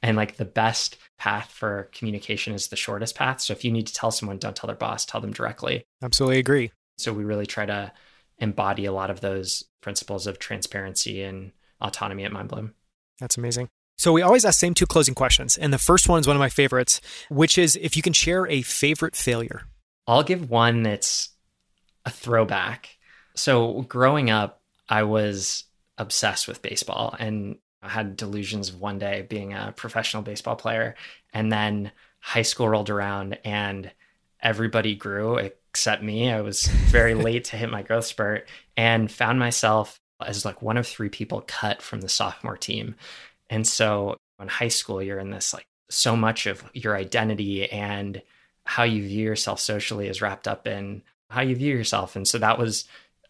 And 0.00 0.16
like 0.16 0.36
the 0.36 0.46
best 0.46 0.96
path 1.18 1.50
for 1.50 1.90
communication 1.92 2.54
is 2.54 2.68
the 2.68 2.76
shortest 2.76 3.14
path. 3.14 3.42
So 3.42 3.52
if 3.52 3.62
you 3.62 3.70
need 3.70 3.88
to 3.88 3.92
tell 3.92 4.10
someone 4.10 4.38
don't 4.38 4.56
tell 4.56 4.68
their 4.68 4.76
boss 4.76 5.04
tell 5.04 5.20
them 5.20 5.32
directly. 5.32 5.84
Absolutely 6.00 6.38
agree. 6.38 6.72
So 6.96 7.12
we 7.12 7.24
really 7.24 7.44
try 7.44 7.66
to 7.66 7.92
embody 8.38 8.86
a 8.86 8.92
lot 8.92 9.10
of 9.10 9.20
those 9.20 9.64
principles 9.82 10.26
of 10.26 10.38
transparency 10.38 11.22
and 11.22 11.52
autonomy 11.80 12.24
at 12.24 12.32
mindbloom 12.32 12.72
that's 13.18 13.36
amazing 13.36 13.68
so 13.98 14.12
we 14.12 14.22
always 14.22 14.44
ask 14.44 14.58
same 14.58 14.74
two 14.74 14.86
closing 14.86 15.14
questions 15.14 15.56
and 15.58 15.72
the 15.72 15.78
first 15.78 16.08
one 16.08 16.20
is 16.20 16.26
one 16.26 16.36
of 16.36 16.40
my 16.40 16.48
favorites 16.48 17.00
which 17.28 17.58
is 17.58 17.76
if 17.76 17.96
you 17.96 18.02
can 18.02 18.12
share 18.12 18.46
a 18.46 18.62
favorite 18.62 19.14
failure 19.16 19.62
i'll 20.06 20.22
give 20.22 20.48
one 20.48 20.82
that's 20.82 21.30
a 22.06 22.10
throwback 22.10 22.98
so 23.38 23.82
growing 23.82 24.30
up, 24.30 24.60
I 24.88 25.04
was 25.04 25.64
obsessed 25.96 26.48
with 26.48 26.62
baseball 26.62 27.14
and 27.18 27.56
I 27.82 27.88
had 27.88 28.16
delusions 28.16 28.68
of 28.68 28.80
one 28.80 28.98
day 28.98 29.26
being 29.28 29.52
a 29.52 29.72
professional 29.76 30.22
baseball 30.22 30.56
player. 30.56 30.96
And 31.32 31.52
then 31.52 31.92
high 32.18 32.42
school 32.42 32.68
rolled 32.68 32.90
around 32.90 33.38
and 33.44 33.92
everybody 34.40 34.96
grew 34.96 35.36
except 35.36 36.02
me. 36.02 36.32
I 36.32 36.40
was 36.40 36.66
very 36.66 37.14
late 37.26 37.44
to 37.44 37.56
hit 37.56 37.70
my 37.70 37.82
growth 37.82 38.06
spurt 38.06 38.48
and 38.76 39.10
found 39.10 39.38
myself 39.38 40.00
as 40.20 40.44
like 40.44 40.60
one 40.60 40.76
of 40.76 40.86
three 40.86 41.08
people 41.08 41.44
cut 41.46 41.80
from 41.80 42.00
the 42.00 42.08
sophomore 42.08 42.56
team. 42.56 42.96
And 43.50 43.66
so 43.66 44.16
in 44.40 44.48
high 44.48 44.68
school, 44.68 45.02
you're 45.02 45.18
in 45.18 45.30
this 45.30 45.52
like 45.52 45.66
so 45.88 46.16
much 46.16 46.46
of 46.46 46.62
your 46.74 46.96
identity 46.96 47.70
and 47.70 48.22
how 48.64 48.82
you 48.82 49.02
view 49.02 49.24
yourself 49.24 49.60
socially 49.60 50.08
is 50.08 50.20
wrapped 50.20 50.46
up 50.46 50.66
in 50.66 51.02
how 51.30 51.40
you 51.40 51.56
view 51.56 51.74
yourself. 51.74 52.16
And 52.16 52.26
so 52.26 52.38
that 52.38 52.58
was 52.58 52.84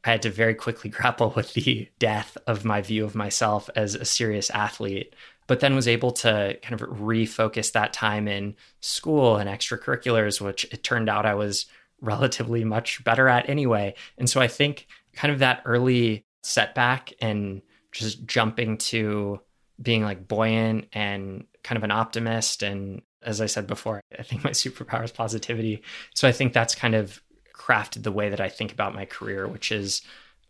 I 0.05 0.11
had 0.13 0.23
to 0.23 0.31
very 0.31 0.55
quickly 0.55 0.91
grapple 0.99 1.33
with 1.35 1.55
the 1.55 1.89
death 1.99 2.37
of 2.47 2.65
my 2.65 2.81
view 2.81 3.05
of 3.05 3.15
myself 3.15 3.69
as 3.77 3.95
a 3.95 4.05
serious 4.05 4.51
athlete, 4.51 5.15
but 5.47 5.61
then 5.61 5.75
was 5.75 5.89
able 5.89 6.13
to 6.13 6.59
kind 6.63 6.81
of 6.81 6.89
refocus 6.89 7.73
that 7.73 7.93
time 7.93 8.29
in 8.29 8.57
school 8.81 9.37
and 9.37 9.49
extracurriculars, 9.49 10.41
which 10.41 10.65
it 10.73 10.83
turned 10.83 11.09
out 11.09 11.27
I 11.27 11.35
was 11.35 11.67
relatively 12.01 12.65
much 12.65 13.03
better 13.05 13.29
at 13.29 13.49
anyway. 13.49 13.95
And 14.19 14.31
so 14.31 14.41
I 14.41 14.49
think 14.49 14.87
kind 15.13 15.33
of 15.33 15.41
that 15.41 15.63
early 15.65 16.25
setback 16.43 17.13
and 17.21 17.63
just 17.93 18.25
jumping 18.25 18.79
to 18.79 19.41
being 19.81 20.03
like 20.03 20.27
buoyant 20.27 20.87
and 20.93 21.45
kind 21.63 21.77
of 21.77 21.85
an 21.85 21.91
optimist 21.91 22.63
and 22.63 23.03
as 23.23 23.41
I 23.41 23.47
said 23.47 23.67
before, 23.67 24.01
I 24.17 24.23
think 24.23 24.45
my 24.45 24.51
superpower 24.51 25.05
is 25.05 25.11
positivity. 25.11 25.83
So 26.15 26.29
I 26.29 26.33
think 26.33 26.53
that's 26.53 26.75
kind 26.75 26.95
of 26.95 27.21
crafted 27.53 28.05
the 28.05 28.13
way 28.13 28.31
that 28.31 28.41
I 28.41 28.49
think 28.49 28.73
about 28.73 28.95
my 28.95 29.05
career, 29.05 29.47
which 29.47 29.73
is 29.73 30.03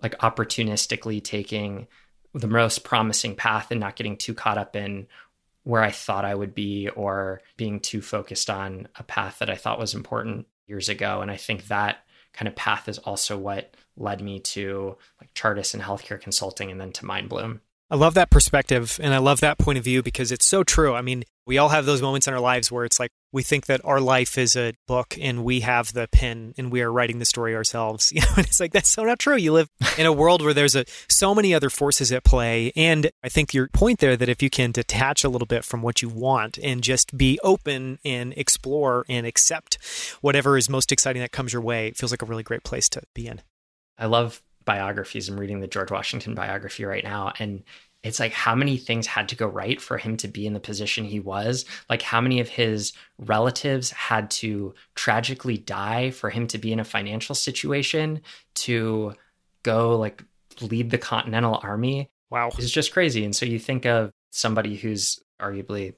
like 0.02 0.16
opportunistically 0.18 1.24
taking 1.24 1.88
the 2.34 2.46
most 2.46 2.84
promising 2.84 3.34
path 3.34 3.70
and 3.70 3.80
not 3.80 3.96
getting 3.96 4.16
too 4.16 4.34
caught 4.34 4.58
up 4.58 4.76
in 4.76 5.06
where 5.64 5.82
I 5.82 5.90
thought 5.90 6.24
I 6.24 6.34
would 6.34 6.54
be 6.54 6.88
or 6.88 7.40
being 7.56 7.80
too 7.80 8.00
focused 8.00 8.48
on 8.48 8.88
a 8.96 9.02
path 9.02 9.38
that 9.38 9.50
I 9.50 9.56
thought 9.56 9.78
was 9.78 9.94
important 9.94 10.46
years 10.66 10.88
ago. 10.88 11.20
And 11.20 11.30
I 11.30 11.36
think 11.36 11.66
that 11.66 12.04
kind 12.32 12.48
of 12.48 12.54
path 12.54 12.88
is 12.88 12.98
also 12.98 13.36
what 13.36 13.74
led 13.96 14.20
me 14.20 14.40
to 14.40 14.96
like 15.20 15.32
Chartis 15.34 15.74
and 15.74 15.82
healthcare 15.82 16.20
consulting 16.20 16.70
and 16.70 16.80
then 16.80 16.92
to 16.92 17.04
Mindbloom. 17.04 17.60
I 17.90 17.96
love 17.96 18.14
that 18.14 18.30
perspective 18.30 19.00
and 19.02 19.14
I 19.14 19.18
love 19.18 19.40
that 19.40 19.58
point 19.58 19.78
of 19.78 19.84
view 19.84 20.02
because 20.02 20.30
it's 20.30 20.44
so 20.44 20.62
true. 20.62 20.94
I 20.94 21.00
mean, 21.00 21.24
we 21.46 21.56
all 21.56 21.70
have 21.70 21.86
those 21.86 22.02
moments 22.02 22.26
in 22.26 22.34
our 22.34 22.40
lives 22.40 22.70
where 22.70 22.84
it's 22.84 23.00
like 23.00 23.10
we 23.32 23.42
think 23.42 23.64
that 23.66 23.80
our 23.82 23.98
life 23.98 24.36
is 24.36 24.54
a 24.56 24.74
book 24.86 25.16
and 25.18 25.42
we 25.42 25.60
have 25.60 25.94
the 25.94 26.06
pen 26.12 26.52
and 26.58 26.70
we 26.70 26.82
are 26.82 26.92
writing 26.92 27.18
the 27.18 27.24
story 27.24 27.54
ourselves. 27.54 28.12
You 28.18 28.22
know, 28.22 28.28
and 28.36 28.46
it's 28.46 28.58
like 28.60 28.72
that's 28.72 28.88
so 28.88 29.04
not 29.04 29.18
true. 29.18 29.36
You 29.36 29.52
live 29.52 29.70
in 29.96 30.04
a 30.04 30.12
world 30.12 30.42
where 30.42 30.52
there's 30.52 30.74
a 30.74 30.84
so 31.08 31.34
many 31.34 31.54
other 31.54 31.70
forces 31.70 32.12
at 32.12 32.24
play. 32.24 32.72
And 32.76 33.10
I 33.22 33.30
think 33.30 33.54
your 33.54 33.68
point 33.68 34.00
there 34.00 34.16
that 34.16 34.28
if 34.28 34.42
you 34.42 34.50
can 34.50 34.72
detach 34.72 35.24
a 35.24 35.28
little 35.28 35.46
bit 35.46 35.64
from 35.64 35.80
what 35.80 36.02
you 36.02 36.08
want 36.08 36.58
and 36.58 36.82
just 36.82 37.16
be 37.16 37.38
open 37.42 38.00
and 38.04 38.34
explore 38.36 39.06
and 39.08 39.24
accept 39.24 39.78
whatever 40.20 40.58
is 40.58 40.68
most 40.68 40.92
exciting 40.92 41.22
that 41.22 41.32
comes 41.32 41.52
your 41.52 41.62
way, 41.62 41.86
it 41.86 41.96
feels 41.96 42.10
like 42.10 42.22
a 42.22 42.26
really 42.26 42.42
great 42.42 42.64
place 42.64 42.88
to 42.90 43.02
be 43.14 43.28
in. 43.28 43.40
I 43.96 44.06
love 44.06 44.42
biographies. 44.68 45.30
I'm 45.30 45.40
reading 45.40 45.60
the 45.60 45.66
George 45.66 45.90
Washington 45.90 46.34
biography 46.34 46.84
right 46.84 47.02
now. 47.02 47.32
And 47.38 47.64
it's 48.02 48.20
like 48.20 48.32
how 48.32 48.54
many 48.54 48.76
things 48.76 49.06
had 49.06 49.30
to 49.30 49.34
go 49.34 49.46
right 49.46 49.80
for 49.80 49.96
him 49.96 50.18
to 50.18 50.28
be 50.28 50.46
in 50.46 50.52
the 50.52 50.60
position 50.60 51.04
he 51.04 51.18
was 51.18 51.64
like 51.90 52.00
how 52.00 52.20
many 52.20 52.38
of 52.38 52.48
his 52.48 52.92
relatives 53.18 53.90
had 53.90 54.30
to 54.30 54.72
tragically 54.94 55.58
die 55.58 56.10
for 56.10 56.30
him 56.30 56.46
to 56.46 56.58
be 56.58 56.72
in 56.72 56.78
a 56.78 56.84
financial 56.84 57.34
situation 57.34 58.20
to 58.54 59.12
go 59.64 59.98
like 59.98 60.22
lead 60.60 60.90
the 60.90 60.98
continental 60.98 61.58
army 61.64 62.08
wow 62.30 62.50
it's 62.56 62.70
just 62.70 62.92
crazy 62.92 63.24
and 63.24 63.34
so 63.34 63.44
you 63.44 63.58
think 63.58 63.84
of 63.84 64.12
somebody 64.30 64.76
who's 64.76 65.20
arguably 65.40 65.92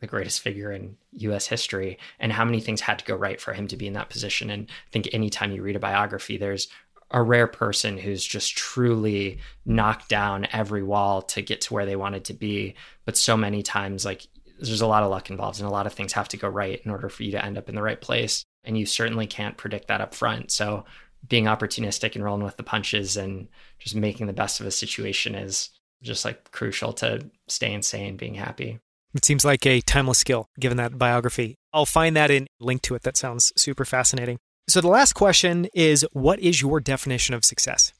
the 0.00 0.06
greatest 0.06 0.40
figure 0.40 0.72
in 0.72 0.96
US 1.12 1.46
history 1.46 1.98
and 2.18 2.32
how 2.32 2.44
many 2.44 2.60
things 2.60 2.80
had 2.80 2.98
to 2.98 3.04
go 3.04 3.14
right 3.14 3.40
for 3.40 3.52
him 3.52 3.68
to 3.68 3.76
be 3.76 3.86
in 3.86 3.92
that 3.94 4.08
position 4.08 4.50
and 4.50 4.68
I 4.70 4.90
think 4.92 5.08
anytime 5.12 5.52
you 5.52 5.62
read 5.62 5.76
a 5.76 5.80
biography 5.80 6.38
there's 6.38 6.68
a 7.10 7.22
rare 7.22 7.46
person 7.46 7.98
who's 7.98 8.24
just 8.24 8.56
truly 8.56 9.38
knocked 9.64 10.08
down 10.08 10.46
every 10.52 10.82
wall 10.82 11.22
to 11.22 11.42
get 11.42 11.60
to 11.62 11.74
where 11.74 11.86
they 11.86 11.96
wanted 11.96 12.24
to 12.26 12.34
be. 12.34 12.74
But 13.04 13.16
so 13.16 13.36
many 13.36 13.62
times, 13.62 14.04
like 14.04 14.26
there's 14.58 14.80
a 14.80 14.86
lot 14.86 15.02
of 15.02 15.10
luck 15.10 15.30
involved 15.30 15.58
and 15.58 15.68
a 15.68 15.72
lot 15.72 15.86
of 15.86 15.92
things 15.92 16.12
have 16.12 16.28
to 16.28 16.36
go 16.36 16.48
right 16.48 16.80
in 16.84 16.90
order 16.90 17.08
for 17.08 17.22
you 17.22 17.32
to 17.32 17.44
end 17.44 17.58
up 17.58 17.68
in 17.68 17.74
the 17.74 17.82
right 17.82 18.00
place. 18.00 18.44
And 18.64 18.78
you 18.78 18.86
certainly 18.86 19.26
can't 19.26 19.56
predict 19.56 19.88
that 19.88 20.00
up 20.00 20.14
front. 20.14 20.50
So 20.50 20.84
being 21.26 21.44
opportunistic 21.44 22.14
and 22.14 22.24
rolling 22.24 22.44
with 22.44 22.56
the 22.56 22.62
punches 22.62 23.16
and 23.16 23.48
just 23.78 23.94
making 23.94 24.26
the 24.26 24.32
best 24.32 24.60
of 24.60 24.66
a 24.66 24.70
situation 24.70 25.34
is 25.34 25.70
just 26.02 26.24
like 26.24 26.50
crucial 26.50 26.92
to 26.94 27.30
staying 27.48 27.82
sane, 27.82 28.16
being 28.16 28.34
happy. 28.34 28.78
It 29.14 29.24
seems 29.24 29.44
like 29.44 29.66
a 29.66 29.80
timeless 29.80 30.18
skill 30.18 30.46
given 30.58 30.76
that 30.76 30.96
biography. 30.96 31.56
I'll 31.72 31.86
find 31.86 32.16
that 32.16 32.30
in 32.30 32.46
link 32.60 32.82
to 32.82 32.94
it. 32.94 33.02
That 33.02 33.16
sounds 33.16 33.52
super 33.56 33.84
fascinating. 33.84 34.38
So 34.70 34.80
the 34.80 34.86
last 34.86 35.14
question 35.14 35.66
is 35.74 36.06
what 36.12 36.38
is 36.38 36.62
your 36.62 36.78
definition 36.78 37.34
of 37.34 37.44
success? 37.44 37.92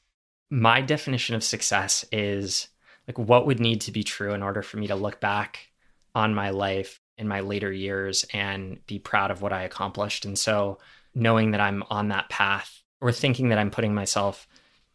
My 0.49 0.81
definition 0.81 1.35
of 1.35 1.43
success 1.43 2.05
is 2.13 2.69
like 3.09 3.19
what 3.19 3.45
would 3.45 3.59
need 3.59 3.81
to 3.81 3.91
be 3.91 4.05
true 4.05 4.33
in 4.33 4.41
order 4.41 4.61
for 4.61 4.77
me 4.77 4.87
to 4.87 4.95
look 4.95 5.19
back 5.19 5.67
on 6.15 6.33
my 6.33 6.51
life 6.51 7.01
in 7.17 7.27
my 7.27 7.41
later 7.41 7.73
years 7.73 8.25
and 8.33 8.79
be 8.87 8.99
proud 8.99 9.31
of 9.31 9.41
what 9.41 9.51
I 9.51 9.63
accomplished. 9.63 10.23
And 10.23 10.39
so 10.39 10.79
knowing 11.13 11.51
that 11.51 11.59
I'm 11.59 11.83
on 11.89 12.07
that 12.07 12.29
path 12.29 12.81
or 13.01 13.11
thinking 13.11 13.49
that 13.49 13.57
I'm 13.57 13.71
putting 13.71 13.93
myself 13.93 14.47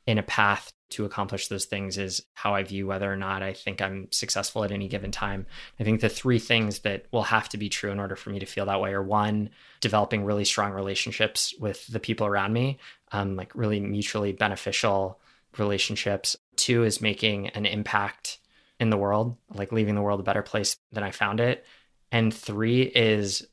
in 0.06 0.16
a 0.16 0.23
path 0.23 0.73
to 0.90 1.04
accomplish 1.04 1.48
those 1.48 1.64
things 1.64 1.98
is 1.98 2.22
how 2.34 2.54
I 2.54 2.62
view 2.62 2.86
whether 2.86 3.12
or 3.12 3.16
not 3.16 3.42
I 3.42 3.52
think 3.52 3.82
I'm 3.82 4.08
successful 4.10 4.62
at 4.64 4.70
any 4.70 4.88
given 4.88 5.10
time. 5.10 5.46
I 5.80 5.84
think 5.84 6.00
the 6.00 6.08
three 6.08 6.38
things 6.38 6.80
that 6.80 7.06
will 7.10 7.24
have 7.24 7.48
to 7.50 7.58
be 7.58 7.68
true 7.68 7.90
in 7.90 7.98
order 7.98 8.16
for 8.16 8.30
me 8.30 8.38
to 8.38 8.46
feel 8.46 8.66
that 8.66 8.80
way 8.80 8.92
are 8.92 9.02
one, 9.02 9.50
developing 9.80 10.24
really 10.24 10.44
strong 10.44 10.72
relationships 10.72 11.54
with 11.58 11.86
the 11.88 12.00
people 12.00 12.26
around 12.26 12.52
me, 12.52 12.78
um, 13.12 13.36
like 13.36 13.54
really 13.54 13.80
mutually 13.80 14.32
beneficial 14.32 15.18
relationships. 15.58 16.36
Two 16.54 16.84
is 16.84 17.00
making 17.00 17.49
an 17.49 17.66
impact 17.66 18.38
in 18.78 18.90
the 18.90 18.96
world, 18.96 19.36
like 19.52 19.72
leaving 19.72 19.94
the 19.94 20.02
world 20.02 20.20
a 20.20 20.25
better 20.25 20.42
place 20.42 20.76
than 20.92 21.02
I 21.02 21.10
found 21.10 21.40
it. 21.40 21.64
And 22.12 22.32
three 22.32 22.82
is 22.82 23.46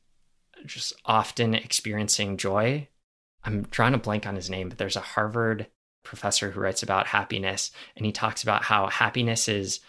just 0.66 0.92
often 1.04 1.54
experiencing 1.54 2.36
joy. 2.36 2.88
I'm 3.42 3.66
trying 3.66 3.92
to 3.92 3.98
blank 3.98 4.26
on 4.26 4.36
his 4.36 4.48
name, 4.48 4.68
but 4.68 4.78
there's 4.78 4.96
a 4.96 5.00
Harvard 5.00 5.66
professor 6.04 6.50
who 6.50 6.60
writes 6.60 6.82
about 6.82 7.06
happiness, 7.06 7.70
and 7.96 8.06
he 8.06 8.12
talks 8.12 8.42
about 8.42 8.62
how 8.62 8.86
happiness 8.88 9.48
is 9.48 9.80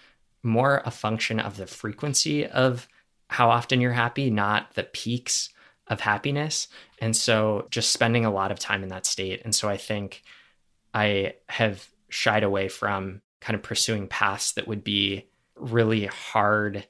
more 0.43 0.81
a 0.85 0.91
function 0.91 1.39
of 1.39 1.57
the 1.57 1.67
frequency 1.67 2.45
of 2.45 2.87
how 3.29 3.49
often 3.49 3.81
you're 3.81 3.91
happy, 3.91 4.29
not 4.29 4.73
the 4.75 4.83
peaks 4.83 5.49
of 5.87 5.99
happiness. 5.99 6.67
And 6.99 7.15
so 7.15 7.67
just 7.71 7.91
spending 7.91 8.25
a 8.25 8.31
lot 8.31 8.51
of 8.51 8.59
time 8.59 8.83
in 8.83 8.89
that 8.89 9.05
state. 9.05 9.41
And 9.43 9.53
so 9.53 9.69
I 9.69 9.77
think 9.77 10.23
I 10.93 11.33
have 11.49 11.87
shied 12.09 12.43
away 12.43 12.69
from 12.69 13.21
kind 13.41 13.55
of 13.55 13.63
pursuing 13.63 14.07
paths 14.07 14.53
that 14.53 14.67
would 14.67 14.83
be 14.83 15.27
really 15.55 16.05
hard, 16.05 16.87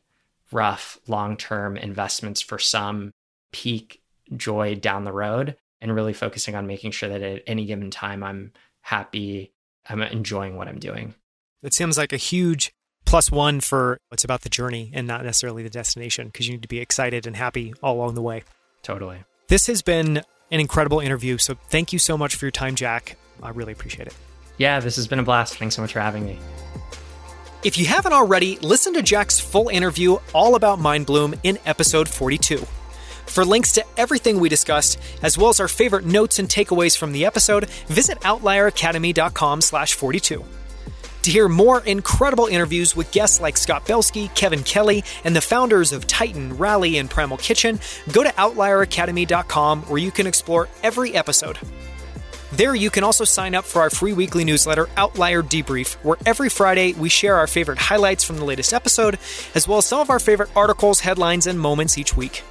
rough, 0.52 1.00
long 1.08 1.38
term 1.38 1.78
investments 1.78 2.42
for 2.42 2.60
some 2.60 3.12
peak 3.52 4.02
joy 4.36 4.76
down 4.76 5.04
the 5.04 5.12
road 5.12 5.56
and 5.82 5.94
really 5.94 6.14
focusing 6.14 6.56
on 6.56 6.68
making 6.68 6.92
sure 6.92 7.10
that 7.10 7.22
at 7.22 7.44
any 7.48 7.66
given 7.66 7.92
time 7.92 8.24
I'm 8.24 8.52
happy. 8.86 9.52
I'm 9.90 10.02
enjoying 10.02 10.58
what 10.58 10.68
I'm 10.68 10.78
doing. 10.78 11.16
It 11.64 11.74
seems 11.74 11.98
like 11.98 12.14
a 12.14 12.18
huge 12.18 12.72
plus 13.06 13.32
one 13.32 13.60
for 13.60 14.00
what's 14.10 14.24
about 14.24 14.42
the 14.42 14.50
journey 14.50 14.92
and 14.94 15.08
not 15.08 15.24
necessarily 15.24 15.64
the 15.64 15.70
destination 15.70 16.28
because 16.28 16.48
you 16.48 16.54
need 16.54 16.62
to 16.62 16.68
be 16.68 16.80
excited 16.80 17.26
and 17.26 17.36
happy 17.36 17.74
all 17.82 17.96
along 17.96 18.14
the 18.14 18.22
way. 18.22 18.44
Totally. 18.84 19.24
This 19.48 19.66
has 19.68 19.82
been 19.82 20.18
an 20.52 20.60
incredible 20.60 21.00
interview. 21.00 21.40
So 21.40 21.56
thank 21.70 21.94
you 21.94 22.00
so 22.00 22.16
much 22.16 22.36
for 22.36 22.46
your 22.46 22.52
time, 22.52 22.76
Jack. 22.76 23.18
I 23.42 23.50
really 23.50 23.74
appreciate 23.74 24.08
it. 24.08 24.16
Yeah, 24.58 24.80
this 24.80 24.96
has 24.98 25.08
been 25.08 25.20
a 25.20 25.24
blast. 25.24 25.58
Thanks 25.58 25.76
so 25.76 25.82
much 25.82 25.94
for 25.94 26.00
having 26.00 26.24
me. 26.24 26.38
If 27.64 27.80
you 27.80 27.88
haven't 27.88 28.14
already, 28.14 28.60
listen 28.60 28.94
to 28.94 29.02
Jack's 29.02 29.40
full 29.40 29.70
interview 29.70 30.18
all 30.34 30.54
about 30.54 30.78
Mindbloom 30.78 31.40
in 31.42 31.58
episode 31.66 32.08
42. 32.08 32.66
For 33.28 33.44
links 33.44 33.74
to 33.74 33.86
everything 33.98 34.40
we 34.40 34.50
discussed, 34.50 35.00
as 35.22 35.38
well 35.38 35.50
as 35.50 35.60
our 35.60 35.68
favorite 35.68 36.06
notes 36.06 36.40
and 36.40 36.48
takeaways 36.48 36.98
from 36.98 37.12
the 37.12 37.26
episode, 37.26 37.70
visit 37.88 38.20
outlieracademy.com 38.22 39.62
slash 39.62 39.94
42. 39.94 40.44
To 41.24 41.32
hear 41.32 41.50
more 41.50 41.80
incredible 41.80 42.46
interviews 42.46 42.96
with 42.96 43.12
guests 43.12 43.42
like 43.42 43.58
Scott 43.58 43.88
Belsky, 43.88 44.28
Kevin 44.36 44.62
Kelly, 44.62 45.04
and 45.24 45.36
the 45.36 45.42
founders 45.42 45.92
of 45.92 46.06
Titan, 46.06 46.56
Rally, 46.56 47.00
and 47.00 47.10
Primal 47.10 47.38
Kitchen, 47.38 47.80
go 48.12 48.22
to 48.22 48.30
outlieracademy.com 48.30 49.82
where 49.84 49.98
you 49.98 50.12
can 50.12 50.28
explore 50.28 50.70
every 50.84 51.16
episode. 51.16 51.58
There, 52.52 52.76
you 52.76 52.92
can 52.92 53.04
also 53.04 53.24
sign 53.26 53.56
up 53.56 53.66
for 53.66 53.82
our 53.82 53.90
free 53.90 54.14
weekly 54.14 54.46
newsletter, 54.46 54.88
Outlier 54.96 55.42
Debrief, 55.42 55.96
where 56.04 56.18
every 56.28 56.48
Friday 56.48 56.94
we 56.94 57.10
share 57.10 57.36
our 57.38 57.48
favorite 57.48 57.80
highlights 57.80 58.24
from 58.24 58.38
the 58.38 58.46
latest 58.46 58.72
episode, 58.72 59.18
as 59.56 59.68
well 59.68 59.80
as 59.80 59.88
some 59.88 60.00
of 60.00 60.12
our 60.12 60.20
favorite 60.20 60.56
articles, 60.56 61.00
headlines, 61.00 61.48
and 61.48 61.60
moments 61.60 61.98
each 61.98 62.16
week. 62.16 62.44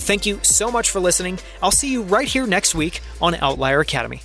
Thank 0.00 0.26
you 0.26 0.40
so 0.42 0.70
much 0.70 0.90
for 0.90 0.98
listening. 0.98 1.38
I'll 1.62 1.70
see 1.70 1.92
you 1.92 2.02
right 2.02 2.26
here 2.26 2.46
next 2.46 2.74
week 2.74 3.00
on 3.20 3.34
Outlier 3.36 3.80
Academy. 3.80 4.22